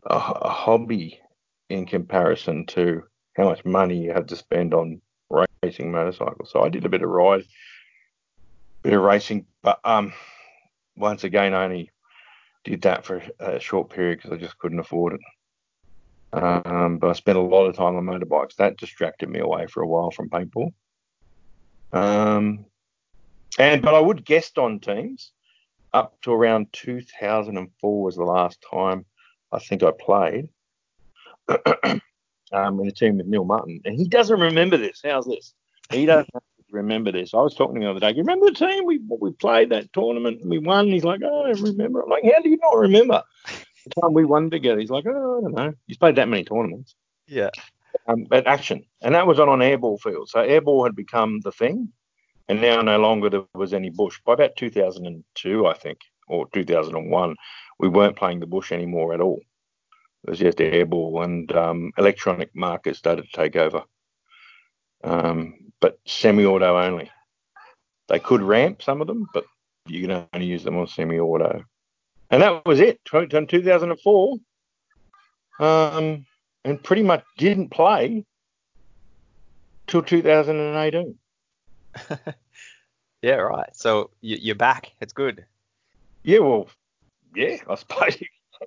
[0.05, 1.19] a, a hobby
[1.69, 3.03] in comparison to
[3.35, 5.01] how much money you have to spend on
[5.63, 6.51] racing motorcycles.
[6.51, 7.43] So I did a bit of ride,
[8.83, 10.13] bit of racing, but um,
[10.95, 11.91] once again, I only
[12.63, 15.21] did that for a short period because I just couldn't afford it.
[16.33, 18.55] Um, but I spent a lot of time on motorbikes.
[18.55, 20.73] That distracted me away for a while from paintball.
[21.93, 22.65] Um,
[23.57, 25.31] and but I would guest on teams
[25.93, 29.05] up to around 2004 was the last time
[29.51, 30.49] I think I played
[32.51, 35.01] um, in a team with Neil Martin, and he doesn't remember this.
[35.03, 35.53] How's this?
[35.91, 36.29] He doesn't
[36.71, 37.33] remember this.
[37.33, 38.11] I was talking to him the other day.
[38.11, 40.87] Do You remember the team we we played that tournament and we won?
[40.87, 42.01] He's like, oh, I don't remember.
[42.03, 44.79] I'm like, how do you not remember the time we won together?
[44.79, 45.73] He's like, oh, I don't know.
[45.87, 46.95] He's played that many tournaments
[47.27, 47.49] Yeah.
[48.07, 50.29] um, at Action, and that was on an airball field.
[50.29, 51.89] So airball had become the thing,
[52.49, 54.19] and now no longer there was any bush.
[54.25, 57.35] By about 2002, I think, or 2001,
[57.79, 59.39] we weren't playing the bush anymore at all.
[60.23, 63.83] It was just airball, and um, electronic markers started to take over,
[65.03, 67.09] um, but semi-auto only.
[68.09, 69.45] They could ramp some of them, but
[69.87, 71.63] you can only use them on semi-auto.
[72.29, 72.99] And that was it.
[73.05, 74.37] Tw- In 2004,
[75.59, 76.25] um,
[76.65, 78.25] and pretty much didn't play
[79.87, 81.15] till 2018.
[83.23, 83.75] Yeah, right.
[83.75, 84.91] So you, you're back.
[85.01, 85.45] It's good.
[86.23, 86.69] Yeah, well,
[87.35, 88.17] yeah, I suppose.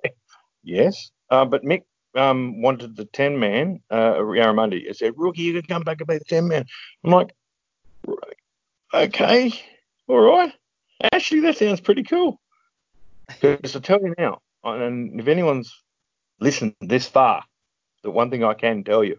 [0.63, 1.83] yes, uh, but Mick
[2.15, 4.85] um, wanted the 10 man, uh, Yarramundi.
[4.85, 6.65] He said, Rookie, you can come back and be the 10 man.
[7.03, 7.33] I'm like,
[8.93, 9.53] okay,
[10.07, 10.53] all right.
[11.13, 12.39] Actually, that sounds pretty cool.
[13.27, 15.73] Because I tell you now, and if anyone's
[16.39, 17.43] listened this far,
[18.03, 19.17] the one thing I can tell you,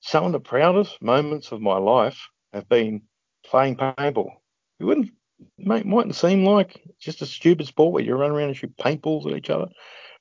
[0.00, 3.02] some of the proudest moments of my life have been
[3.44, 4.30] playing paintball.
[4.78, 5.10] It wouldn't,
[5.58, 9.26] mate, mightn't seem like just a stupid sport where you run around and shoot paintballs
[9.26, 9.66] at each other,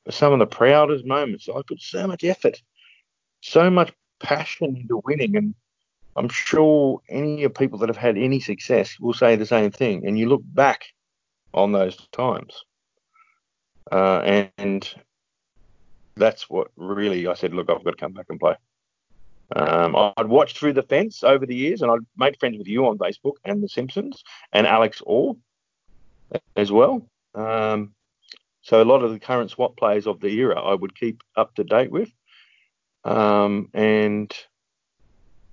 [0.10, 2.62] some of the proudest moments, I put so much effort,
[3.42, 5.56] so much passion into winning, and
[6.16, 10.08] I'm sure any of people that have had any success will say the same thing.
[10.08, 10.86] And you look back
[11.54, 12.64] on those times,
[13.92, 14.96] uh, and, and
[16.16, 17.54] that's what really I said.
[17.54, 18.56] Look, I've got to come back and play.
[19.56, 22.88] Um, I'd watched through the fence over the years, and I'd made friends with you
[22.88, 25.36] on Facebook and The Simpsons and Alex Orr
[26.56, 27.08] as well.
[27.36, 27.94] Um,
[28.66, 31.54] so a lot of the current SWAT players of the era, I would keep up
[31.54, 32.10] to date with,
[33.04, 34.36] um, and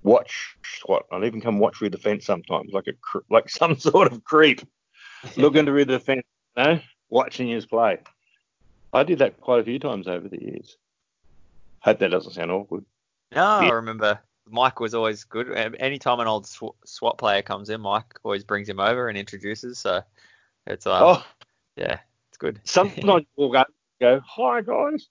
[0.01, 1.03] watch SWAT.
[1.11, 2.93] I'd even come watch through the fence sometimes, like a
[3.29, 4.61] like some sort of creep,
[5.37, 6.23] looking through the fence,
[6.57, 7.99] you know, watching his play.
[8.91, 10.75] I did that quite a few times over the years.
[11.81, 12.83] Hope that doesn't sound awkward.
[13.35, 14.19] No, I remember
[14.49, 15.55] Mike was always good.
[15.55, 19.19] Um, Anytime an old sw- SWAT player comes in, Mike always brings him over and
[19.19, 19.77] introduces.
[19.77, 20.01] So
[20.65, 21.25] it's uh, oh,
[21.75, 21.99] yeah,
[22.43, 22.59] good.
[22.65, 23.63] sometimes we'll go,
[24.01, 25.07] go, hi guys,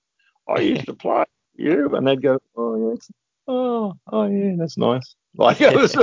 [0.48, 2.96] I used to play you, and they'd go, oh yeah,
[3.48, 5.14] oh, oh yeah, that's nice.
[5.36, 5.96] Like was,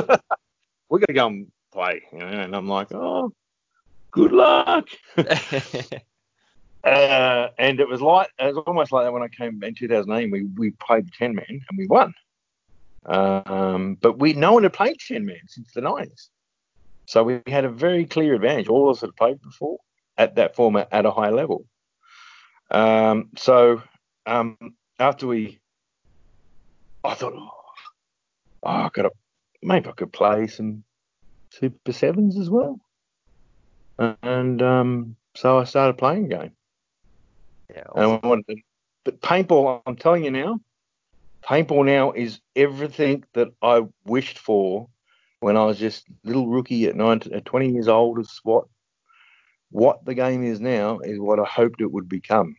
[0.89, 3.31] we're gonna go and play, you know, and I'm like, oh,
[4.11, 4.87] good luck.
[6.81, 10.31] Uh, and it was like it was almost like that when I came in 2008.
[10.31, 12.13] We we played ten man and we won.
[13.05, 16.29] Um, but we no one had played ten man since the 90s,
[17.05, 18.69] so we had a very clear advantage.
[18.69, 19.77] All of us had played before
[20.19, 21.65] at that format at a high level.
[22.69, 23.81] Um, so
[24.27, 24.57] um,
[24.99, 25.59] after we
[27.03, 27.49] I thought, oh,
[28.63, 29.11] oh I got
[29.63, 30.83] maybe I could play some
[31.49, 32.79] Super Sevens as well.
[33.97, 36.51] And um, so I started playing a game.
[37.69, 37.83] Yeah.
[37.95, 38.55] And I wanted to,
[39.03, 40.59] but paintball, I'm telling you now,
[41.43, 44.87] paintball now is everything that I wished for
[45.41, 48.67] when I was just little rookie at nine, at 20 years old of SWAT.
[49.71, 52.55] What the game is now is what I hoped it would become.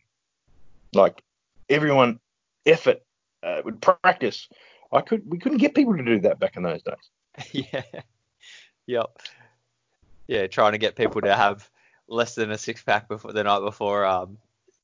[0.93, 1.21] Like
[1.69, 2.19] everyone,
[2.65, 3.01] effort,
[3.43, 4.47] uh, would practice.
[4.91, 7.65] I could, we couldn't get people to do that back in those days.
[7.73, 7.83] yeah.
[8.87, 9.19] Yep.
[10.27, 11.69] Yeah, trying to get people to have
[12.07, 14.37] less than a six pack before the night before um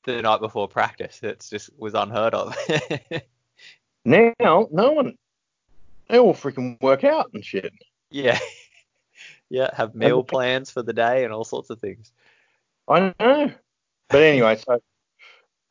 [0.04, 1.20] the night before practice.
[1.22, 2.56] It's just was unheard of.
[4.08, 5.18] Now, no one,
[6.08, 7.72] they all freaking work out and shit.
[8.10, 8.38] yeah.
[9.50, 12.12] Yeah, have meal plans for the day and all sorts of things.
[12.86, 13.52] I know.
[14.08, 14.80] But anyway, so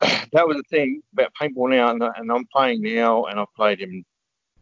[0.00, 3.80] that was the thing about paintball now, and, and I'm playing now, and I've played
[3.80, 4.04] him.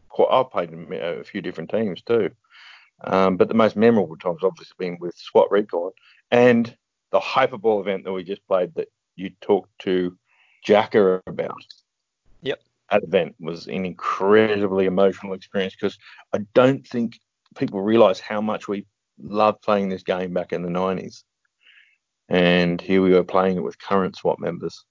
[0.09, 2.31] Quite, I've played him a few different teams too.
[3.03, 5.91] Um, but the most memorable times obviously been with SWAT Recon
[6.31, 6.75] and
[7.11, 10.17] the Hyperball event that we just played that you talked to
[10.63, 11.63] Jacka about.
[12.41, 12.61] Yep.
[12.91, 15.97] That event was an incredibly emotional experience because
[16.33, 17.19] I don't think
[17.55, 18.85] people realise how much we
[19.21, 21.23] loved playing this game back in the 90s.
[22.29, 24.83] And here we were playing it with current SWAT members.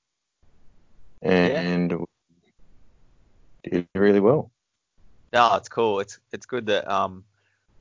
[1.22, 2.06] And
[3.70, 4.50] did really well.
[5.32, 6.00] No, it's cool.
[6.00, 7.24] It's it's good that um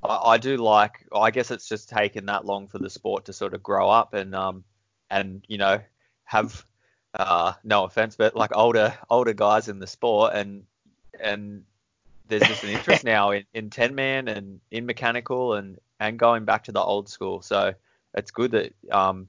[0.04, 3.34] I, I do like I guess it's just taken that long for the sport to
[3.34, 4.64] sort of grow up and um
[5.10, 5.80] and you know
[6.26, 6.66] have
[7.14, 10.64] uh no offense but like older older guys in the sport and
[11.20, 11.64] and
[12.28, 16.46] there's just an interest now in, in 10 man and in mechanical and and going
[16.46, 17.74] back to the old school so
[18.14, 19.28] it's good that um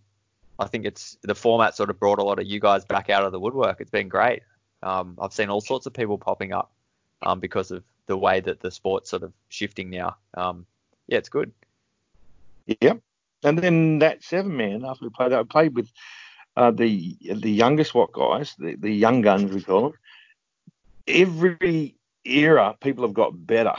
[0.58, 3.24] I think it's the format sort of brought a lot of you guys back out
[3.24, 3.80] of the woodwork.
[3.80, 4.42] It's been great.
[4.82, 6.72] Um, I've seen all sorts of people popping up
[7.22, 10.16] um, because of the way that the sport's sort of shifting now.
[10.34, 10.66] Um,
[11.08, 11.52] yeah, it's good.
[12.80, 13.00] Yep.
[13.42, 15.90] And then that seven man after we played I played with
[16.56, 19.98] uh, the the younger SWAT guys, the, the young guns we call them.
[21.06, 21.94] Every
[22.24, 23.74] era, people have got better,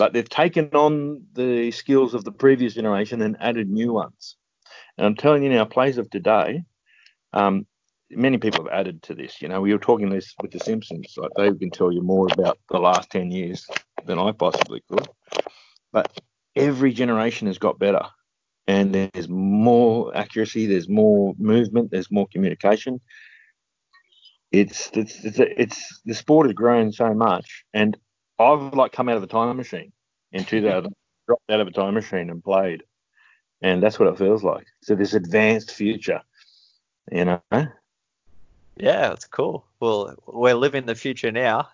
[0.00, 4.36] but they've taken on the skills of the previous generation and added new ones.
[4.96, 6.64] And I'm telling you now, players of today,
[7.34, 7.66] um,
[8.10, 9.42] many people have added to this.
[9.42, 11.12] You know, we were talking this with the Simpsons.
[11.18, 13.66] Like they can tell you more about the last ten years
[14.06, 15.06] than I possibly could.
[15.92, 16.10] But
[16.56, 18.06] every generation has got better,
[18.66, 23.02] and there's more accuracy, there's more movement, there's more communication.
[24.50, 27.98] It's it's it's, it's the sport has grown so much, and
[28.40, 29.92] I've like come out of a time machine
[30.32, 30.94] in 2000,
[31.26, 32.82] dropped out of a time machine and played,
[33.60, 34.66] and that's what it feels like.
[34.82, 36.22] So this advanced future,
[37.12, 37.40] you know.
[38.76, 39.66] Yeah, it's cool.
[39.78, 41.68] Well, we're living the future now.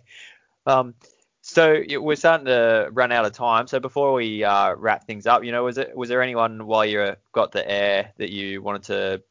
[0.66, 0.94] um,
[1.42, 3.66] so we're starting to run out of time.
[3.66, 6.86] So before we uh, wrap things up, you know, was it was there anyone while
[6.86, 9.22] you got the air that you wanted to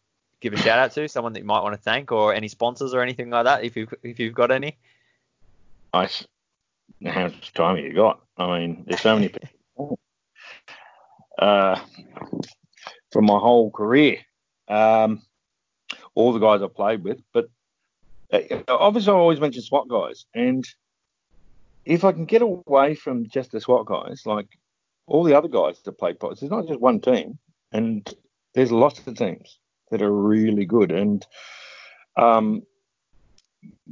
[0.41, 1.08] give a shout out to?
[1.08, 3.64] Someone that you might want to thank, or any sponsors or anything like that?
[3.64, 4.78] If you if you've got any.
[5.94, 6.10] I
[7.05, 8.22] how much time have you got?
[8.38, 9.99] I mean, there's so many people.
[11.38, 11.80] Uh,
[13.11, 14.18] from my whole career,
[14.68, 15.22] um,
[16.15, 17.49] all the guys I played with, but
[18.34, 20.68] uh, obviously I always mention SWAT guys, and
[21.85, 24.47] if I can get away from just the SWAT guys, like
[25.05, 27.38] all the other guys that play pots, it's not just one team,
[27.72, 28.11] and
[28.53, 29.59] there's lots of teams
[29.91, 31.26] that are really good, and
[32.18, 32.64] um,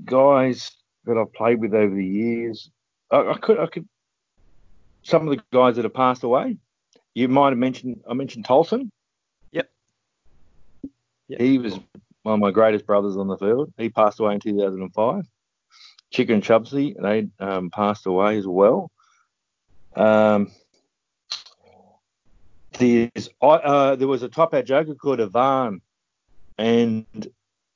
[0.04, 0.72] guys
[1.06, 2.72] that I've played with over the years,
[3.12, 3.88] I, I could, I could,
[5.04, 6.58] some of the guys that have passed away.
[7.14, 8.90] You might have mentioned, I mentioned Tolson.
[9.52, 9.70] Yep.
[11.30, 11.42] yep.
[11.42, 11.80] He was
[12.24, 13.72] one of my greatest brothers on the field.
[13.78, 15.26] He passed away in 2005.
[16.12, 18.92] Chicken Chubsy, they um, passed away as well.
[19.96, 20.52] Um,
[22.78, 25.82] there's, uh, there was a top hat joker called Ivan,
[26.58, 27.06] and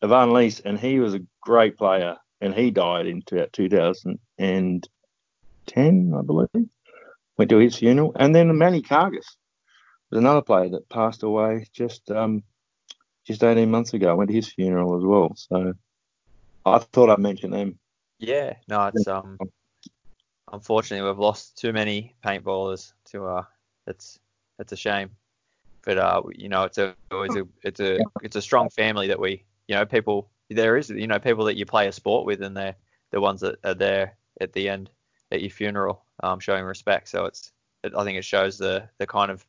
[0.02, 3.22] Ivan Lees, and he was a great player, and he died in
[5.70, 6.70] 2010, I believe.
[7.38, 9.38] Went to his funeral, and then Manny Cargus
[10.10, 12.44] was another player that passed away just um,
[13.26, 14.10] just 18 months ago.
[14.10, 15.34] I Went to his funeral as well.
[15.36, 15.74] So
[16.66, 17.80] I thought I'd mention them.
[18.20, 19.38] Yeah, no, it's um,
[20.52, 23.44] unfortunately we've lost too many paintballers to uh,
[23.88, 24.20] it's
[24.58, 25.12] it's a shame.
[25.86, 29.20] But uh, you know, it's a it's a it's a it's a strong family that
[29.20, 32.42] we, you know, people there is you know people that you play a sport with
[32.42, 32.76] and they're
[33.12, 34.90] the ones that are there at the end
[35.32, 37.10] at your funeral, um, showing respect.
[37.10, 37.52] So it's
[37.84, 39.46] it, I think it shows the the kind of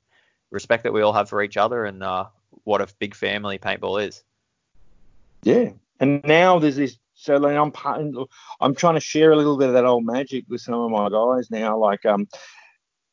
[0.50, 2.26] respect that we all have for each other and uh,
[2.64, 4.22] what a big family paintball is.
[5.42, 5.70] Yeah,
[6.00, 8.02] and now there's this So like, I'm part-
[8.60, 11.08] I'm trying to share a little bit of that old magic with some of my
[11.08, 12.28] guys now, like um,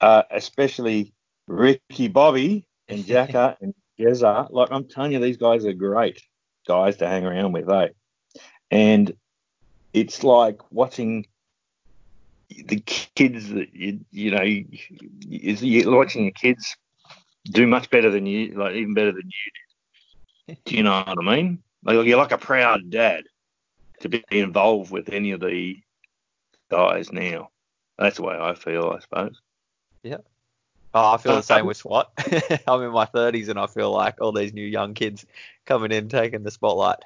[0.01, 1.13] uh, especially
[1.47, 4.47] Ricky, Bobby, and Jacka and Jezza.
[4.51, 6.21] Like I'm telling you, these guys are great
[6.67, 7.89] guys to hang around with, eh?
[8.71, 9.13] And
[9.93, 11.25] it's like watching
[12.49, 14.65] the kids that you you know you,
[15.27, 16.75] you're watching your kids
[17.45, 19.51] do much better than you, like even better than you
[20.47, 20.57] did.
[20.65, 21.63] Do you know what I mean?
[21.83, 23.23] Like you're like a proud dad
[24.01, 25.77] to be involved with any of the
[26.69, 27.49] guys now.
[27.97, 29.39] That's the way I feel, I suppose.
[30.03, 30.17] Yeah.
[30.93, 32.11] Oh, I feel the Uh, same with SWAT.
[32.67, 35.25] I'm in my 30s and I feel like all these new young kids
[35.65, 36.99] coming in taking the spotlight.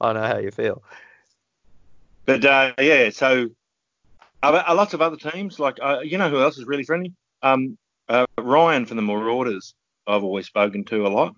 [0.00, 0.82] I know how you feel.
[2.26, 3.50] But uh, yeah, so
[4.42, 7.12] uh, lots of other teams, like uh, you know who else is really friendly?
[7.42, 7.76] Um,
[8.08, 9.74] uh, Ryan from the Marauders.
[10.06, 11.34] I've always spoken to a lot.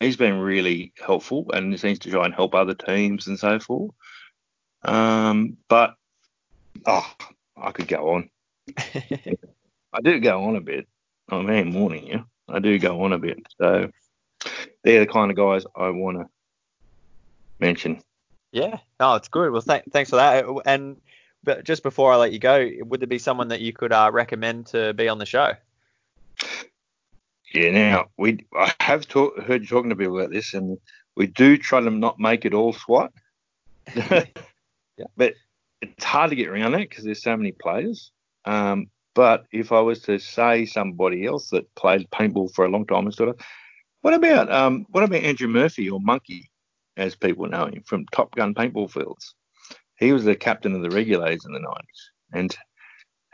[0.00, 3.58] He's been really helpful and he seems to try and help other teams and so
[3.58, 3.92] forth.
[4.82, 5.94] Um, but
[6.86, 7.14] oh,
[7.56, 8.30] I could go on.
[8.78, 10.86] I do go on a bit.
[11.28, 13.38] I mean, warning you, I do go on a bit.
[13.58, 13.90] So
[14.82, 16.26] they're the kind of guys I want to
[17.60, 18.02] mention.
[18.52, 19.52] Yeah, no, it's good.
[19.52, 20.44] Well, th- thanks for that.
[20.66, 21.00] And
[21.42, 24.10] but just before I let you go, would there be someone that you could uh,
[24.12, 25.52] recommend to be on the show?
[27.52, 30.78] Yeah, now we I have talk, heard you talking to people about this, and
[31.16, 33.12] we do try to not make it all SWAT.
[35.00, 35.06] Yeah.
[35.16, 35.34] But
[35.80, 38.12] it's hard to get around that because there's so many players.
[38.44, 42.86] Um, but if I was to say somebody else that played paintball for a long
[42.86, 43.40] time and sort of,
[44.02, 46.50] what about um, what about Andrew Murphy or Monkey,
[46.96, 49.34] as people know him from Top Gun Paintball Fields?
[50.00, 52.56] He was the captain of the regulators in the 90s, and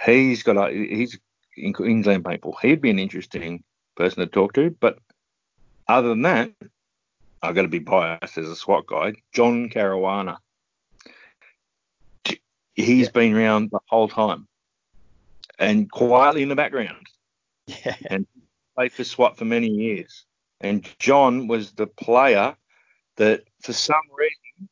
[0.04, 1.18] he's got a he's
[1.56, 2.54] in Queensland paintball.
[2.60, 3.62] He'd be an interesting
[3.96, 4.70] person to talk to.
[4.80, 4.98] But
[5.88, 6.50] other than that,
[7.40, 9.14] I've got to be biased as a SWAT guy.
[9.32, 10.38] John Caruana.
[12.74, 13.12] He's Yeah.
[13.12, 14.48] been around the whole time
[15.58, 17.06] and quietly in the background.
[17.66, 17.96] Yeah.
[18.10, 18.26] And
[18.74, 20.26] played for SWAT for many years.
[20.60, 22.56] And John was the player
[23.16, 24.68] that, for some reason,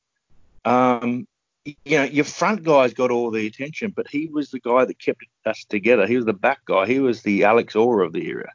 [0.64, 1.26] um,
[1.64, 4.98] you know, your front guys got all the attention, but he was the guy that
[4.98, 6.06] kept us together.
[6.06, 6.86] He was the back guy.
[6.86, 8.52] He was the Alex Orr of the era.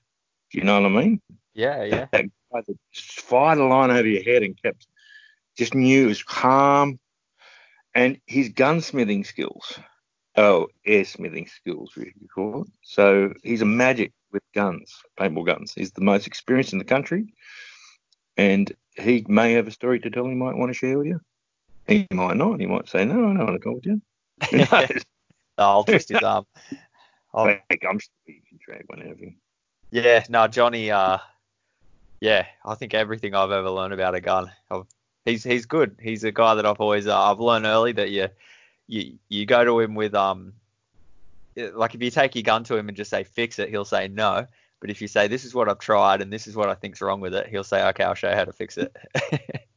[0.52, 1.22] Do you know what I mean?
[1.53, 2.07] Yeah, yeah.
[2.11, 4.88] That guy that fired a line over your head and kept,
[5.57, 6.99] just knew it was calm.
[7.95, 9.80] And his gunsmithing skills,
[10.36, 12.68] oh, airsmithing skills, we could call it.
[12.84, 15.73] So he's a magic with guns, paintball guns.
[15.73, 17.34] He's the most experienced in the country.
[18.38, 21.19] And he may have a story to tell he might want to share with you.
[21.90, 22.60] He might not.
[22.60, 24.02] He might say, no, I don't want to talk with you.
[24.52, 25.03] Who knows?
[25.57, 26.45] I'll twist his arm.
[27.34, 29.36] I'll, Like, I'm sure you can drag one out of him.
[29.91, 30.91] Yeah, no, Johnny.
[30.91, 31.18] Uh,
[32.22, 34.86] yeah, I think everything I've ever learned about a gun, I've,
[35.26, 35.95] he's he's good.
[36.02, 38.30] He's a guy that I've always uh, I've learned early that you
[38.88, 40.53] you you go to him with um
[41.57, 43.86] eh, like if you take your gun to him and just say fix it, he'll
[43.86, 44.45] say no.
[44.80, 47.02] But if you say this is what I've tried and this is what I think's
[47.02, 48.95] wrong with it, he'll say okay, I'll show you how to fix it.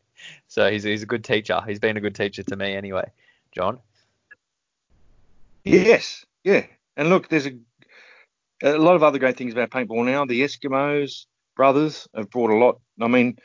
[0.48, 1.60] so he's he's a good teacher.
[1.66, 3.10] He's been a good teacher to me anyway,
[3.52, 3.78] John.
[5.64, 6.64] Yes, yeah.
[6.96, 7.52] And look, there's a
[8.62, 10.24] a lot of other great things about paintball now.
[10.24, 11.26] The Eskimos
[11.56, 12.80] brothers have brought a lot.
[13.00, 13.36] I mean,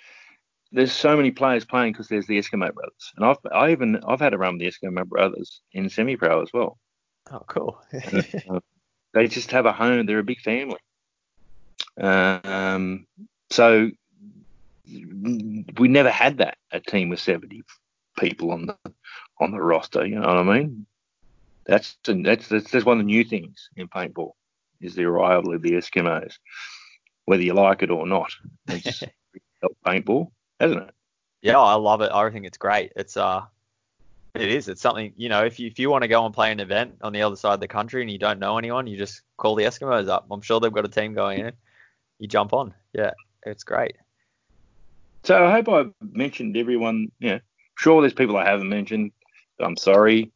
[0.71, 4.19] there's so many players playing because there's the Eskimo brothers, and I've I even I've
[4.19, 6.77] had a run with the Eskimo brothers in semi-pro as well.
[7.31, 7.81] Oh, cool.
[8.49, 8.59] Uh,
[9.13, 10.05] they just have a home.
[10.05, 10.77] They're a big family.
[11.99, 13.07] Um,
[13.49, 13.89] so
[14.87, 17.63] we never had that a team with 70
[18.17, 18.77] people on the
[19.39, 20.05] on the roster.
[20.05, 20.85] You know what I mean?
[21.65, 24.31] That's that's that's, that's one of the new things in paintball
[24.81, 26.35] is the arrival of the Eskimos,
[27.25, 28.31] whether you like it or not.
[28.67, 28.99] It's
[29.61, 30.93] helped paintball, hasn't it?
[31.41, 32.11] Yeah, I love it.
[32.11, 32.93] I think it's great.
[32.95, 33.43] It's uh,
[34.33, 34.67] it is.
[34.67, 35.43] It's something you know.
[35.43, 37.55] If you if you want to go and play an event on the other side
[37.55, 40.27] of the country and you don't know anyone, you just call the Eskimos up.
[40.31, 41.53] I'm sure they've got a team going in.
[42.19, 42.73] You jump on.
[42.93, 43.11] Yeah,
[43.45, 43.95] it's great.
[45.23, 47.11] So I hope I mentioned everyone.
[47.19, 47.39] Yeah,
[47.77, 48.01] sure.
[48.01, 49.11] There's people I haven't mentioned.
[49.59, 50.31] I'm sorry.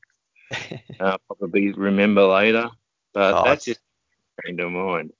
[0.99, 2.69] uh, probably remember later,
[3.13, 5.11] but Oh, that's it's- just came to mind.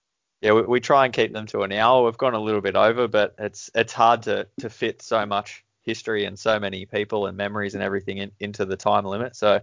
[0.42, 2.04] Yeah, we, we try and keep them to an hour.
[2.04, 5.64] We've gone a little bit over, but it's it's hard to to fit so much
[5.84, 9.36] history and so many people and memories and everything in, into the time limit.
[9.36, 9.60] So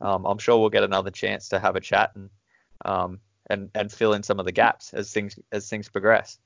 [0.00, 2.30] um, I'm sure we'll get another chance to have a chat and
[2.84, 3.18] um
[3.48, 6.38] and and fill in some of the gaps as things as things progress.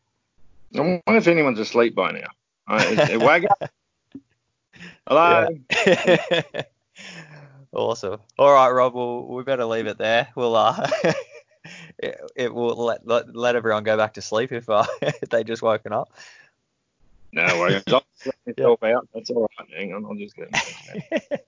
[0.74, 2.28] I wonder if anyone's asleep by now.
[2.66, 3.49] Uh, Wagga?
[5.07, 5.49] Hello.
[7.73, 8.20] awesome.
[8.39, 8.95] All right, Rob.
[8.95, 10.28] Well, we better leave it there.
[10.35, 10.89] We'll uh,
[11.99, 15.45] it, it will let, let let everyone go back to sleep if uh if they
[15.45, 16.11] just woken up.
[17.32, 17.82] No worries.
[17.89, 19.09] I'll let myself out.
[19.12, 19.69] That's all right.
[19.77, 20.05] Hang on.
[20.07, 21.47] I'll just get.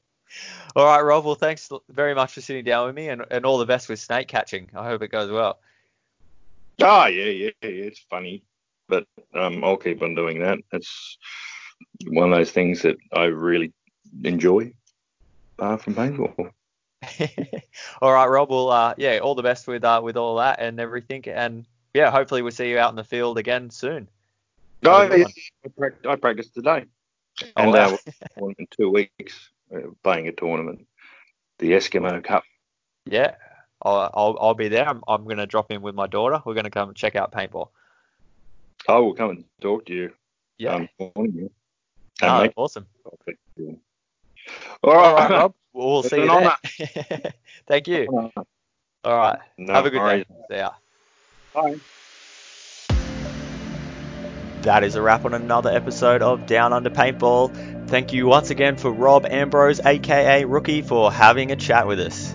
[0.76, 1.24] all right, Rob.
[1.24, 4.00] Well, thanks very much for sitting down with me, and, and all the best with
[4.00, 4.68] snake catching.
[4.74, 5.60] I hope it goes well.
[6.82, 7.68] Oh yeah, yeah, yeah.
[7.68, 8.42] It's funny,
[8.88, 10.58] but um, I'll keep on doing that.
[10.72, 11.18] It's
[12.06, 13.72] one of those things that I really
[14.24, 14.72] enjoy
[15.58, 16.50] uh, from paintball.
[18.02, 18.50] all right, Rob.
[18.50, 22.10] Well, uh, yeah, all the best with uh, with all that and everything, and yeah,
[22.10, 24.08] hopefully we'll see you out in the field again soon.
[24.82, 25.24] No, yeah,
[25.64, 26.86] I, practiced, I practiced today,
[27.42, 27.98] Oh, and wow.
[28.40, 30.86] uh, in two weeks uh, playing a tournament,
[31.58, 32.44] the Eskimo Cup.
[33.04, 33.34] Yeah,
[33.82, 34.88] I'll, I'll, I'll be there.
[34.88, 36.42] I'm, I'm going to drop in with my daughter.
[36.44, 37.68] We're going to come check out paintball.
[38.88, 40.12] I will come and talk to you.
[40.58, 40.74] Yeah.
[40.74, 41.50] Um, morning,
[42.22, 42.86] Oh, make- awesome.
[43.04, 43.18] All
[44.82, 45.54] All right, Rob.
[45.72, 47.32] We'll It's see you there.
[47.66, 48.06] Thank you.
[49.04, 49.38] All right.
[49.58, 50.24] No Have a good worries.
[50.26, 50.34] day.
[50.50, 50.70] See ya.
[51.52, 51.76] Bye.
[54.62, 57.88] That is a wrap on another episode of Down Under Paintball.
[57.88, 62.34] Thank you once again for Rob Ambrose, aka Rookie, for having a chat with us.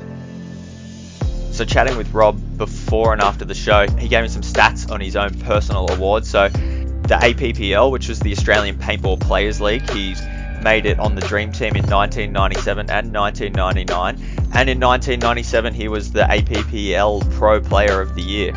[1.61, 4.99] So, chatting with Rob before and after the show, he gave me some stats on
[4.99, 6.27] his own personal awards.
[6.27, 10.19] So, the APPL, which was the Australian Paintball Players League, he's
[10.63, 14.15] made it on the Dream Team in 1997 and 1999.
[14.55, 18.53] And in 1997, he was the APPL Pro Player of the Year.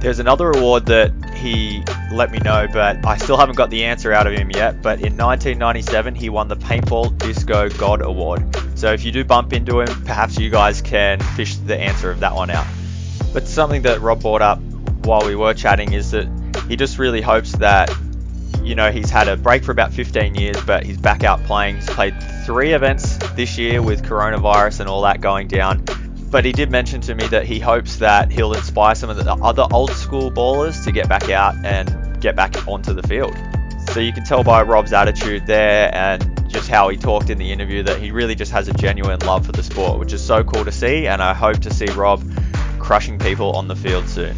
[0.00, 4.14] There's another award that he let me know, but I still haven't got the answer
[4.14, 4.80] out of him yet.
[4.80, 8.50] But in 1997, he won the Paintball Disco God Award.
[8.80, 12.20] So if you do bump into him, perhaps you guys can fish the answer of
[12.20, 12.66] that one out.
[13.34, 14.58] But something that Rob brought up
[15.04, 16.26] while we were chatting is that
[16.66, 17.94] he just really hopes that,
[18.62, 21.74] you know, he's had a break for about 15 years, but he's back out playing.
[21.74, 22.14] He's played
[22.46, 25.84] three events this year with coronavirus and all that going down
[26.30, 29.32] but he did mention to me that he hopes that he'll inspire some of the
[29.42, 33.36] other old school ballers to get back out and get back onto the field.
[33.92, 37.50] So you can tell by Rob's attitude there and just how he talked in the
[37.50, 40.42] interview that he really just has a genuine love for the sport, which is so
[40.44, 41.06] cool to see.
[41.06, 42.22] And I hope to see Rob
[42.78, 44.34] crushing people on the field soon.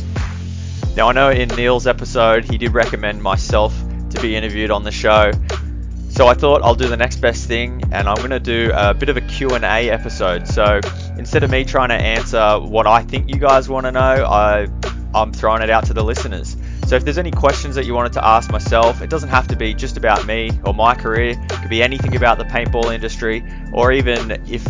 [0.97, 3.75] Now I know in Neil's episode he did recommend myself
[4.11, 5.33] to be interviewed on the show.
[6.11, 8.93] So I thought I'll do the next best thing and I'm going to do a
[8.93, 10.47] bit of a Q&A episode.
[10.47, 10.81] So
[11.17, 14.69] instead of me trying to answer what I think you guys want to know, I
[15.15, 16.57] I'm throwing it out to the listeners.
[16.87, 19.57] So if there's any questions that you wanted to ask myself, it doesn't have to
[19.57, 21.31] be just about me or my career.
[21.31, 24.67] It could be anything about the paintball industry or even if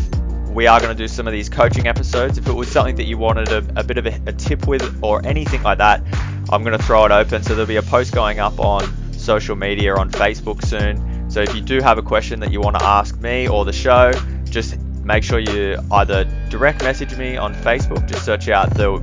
[0.51, 2.39] we are going to do some of these coaching episodes.
[2.39, 5.02] If it was something that you wanted a, a bit of a, a tip with
[5.02, 6.02] or anything like that,
[6.51, 7.43] I'm going to throw it open.
[7.43, 11.30] So there'll be a post going up on social media on Facebook soon.
[11.30, 13.72] So if you do have a question that you want to ask me or the
[13.72, 14.12] show,
[14.44, 18.98] just make sure you either direct message me on Facebook, just search out the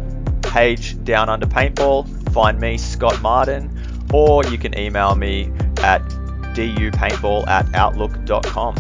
[0.50, 3.70] page Down Under Paintball, find me, Scott Martin,
[4.14, 6.02] or you can email me at
[6.54, 8.76] dupaintball at outlook.com.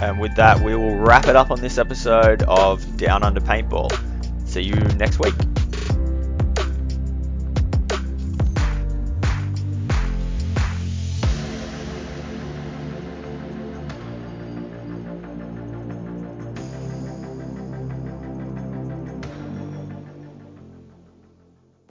[0.00, 3.92] And with that, we will wrap it up on this episode of Down Under Paintball.
[4.48, 5.34] See you next week.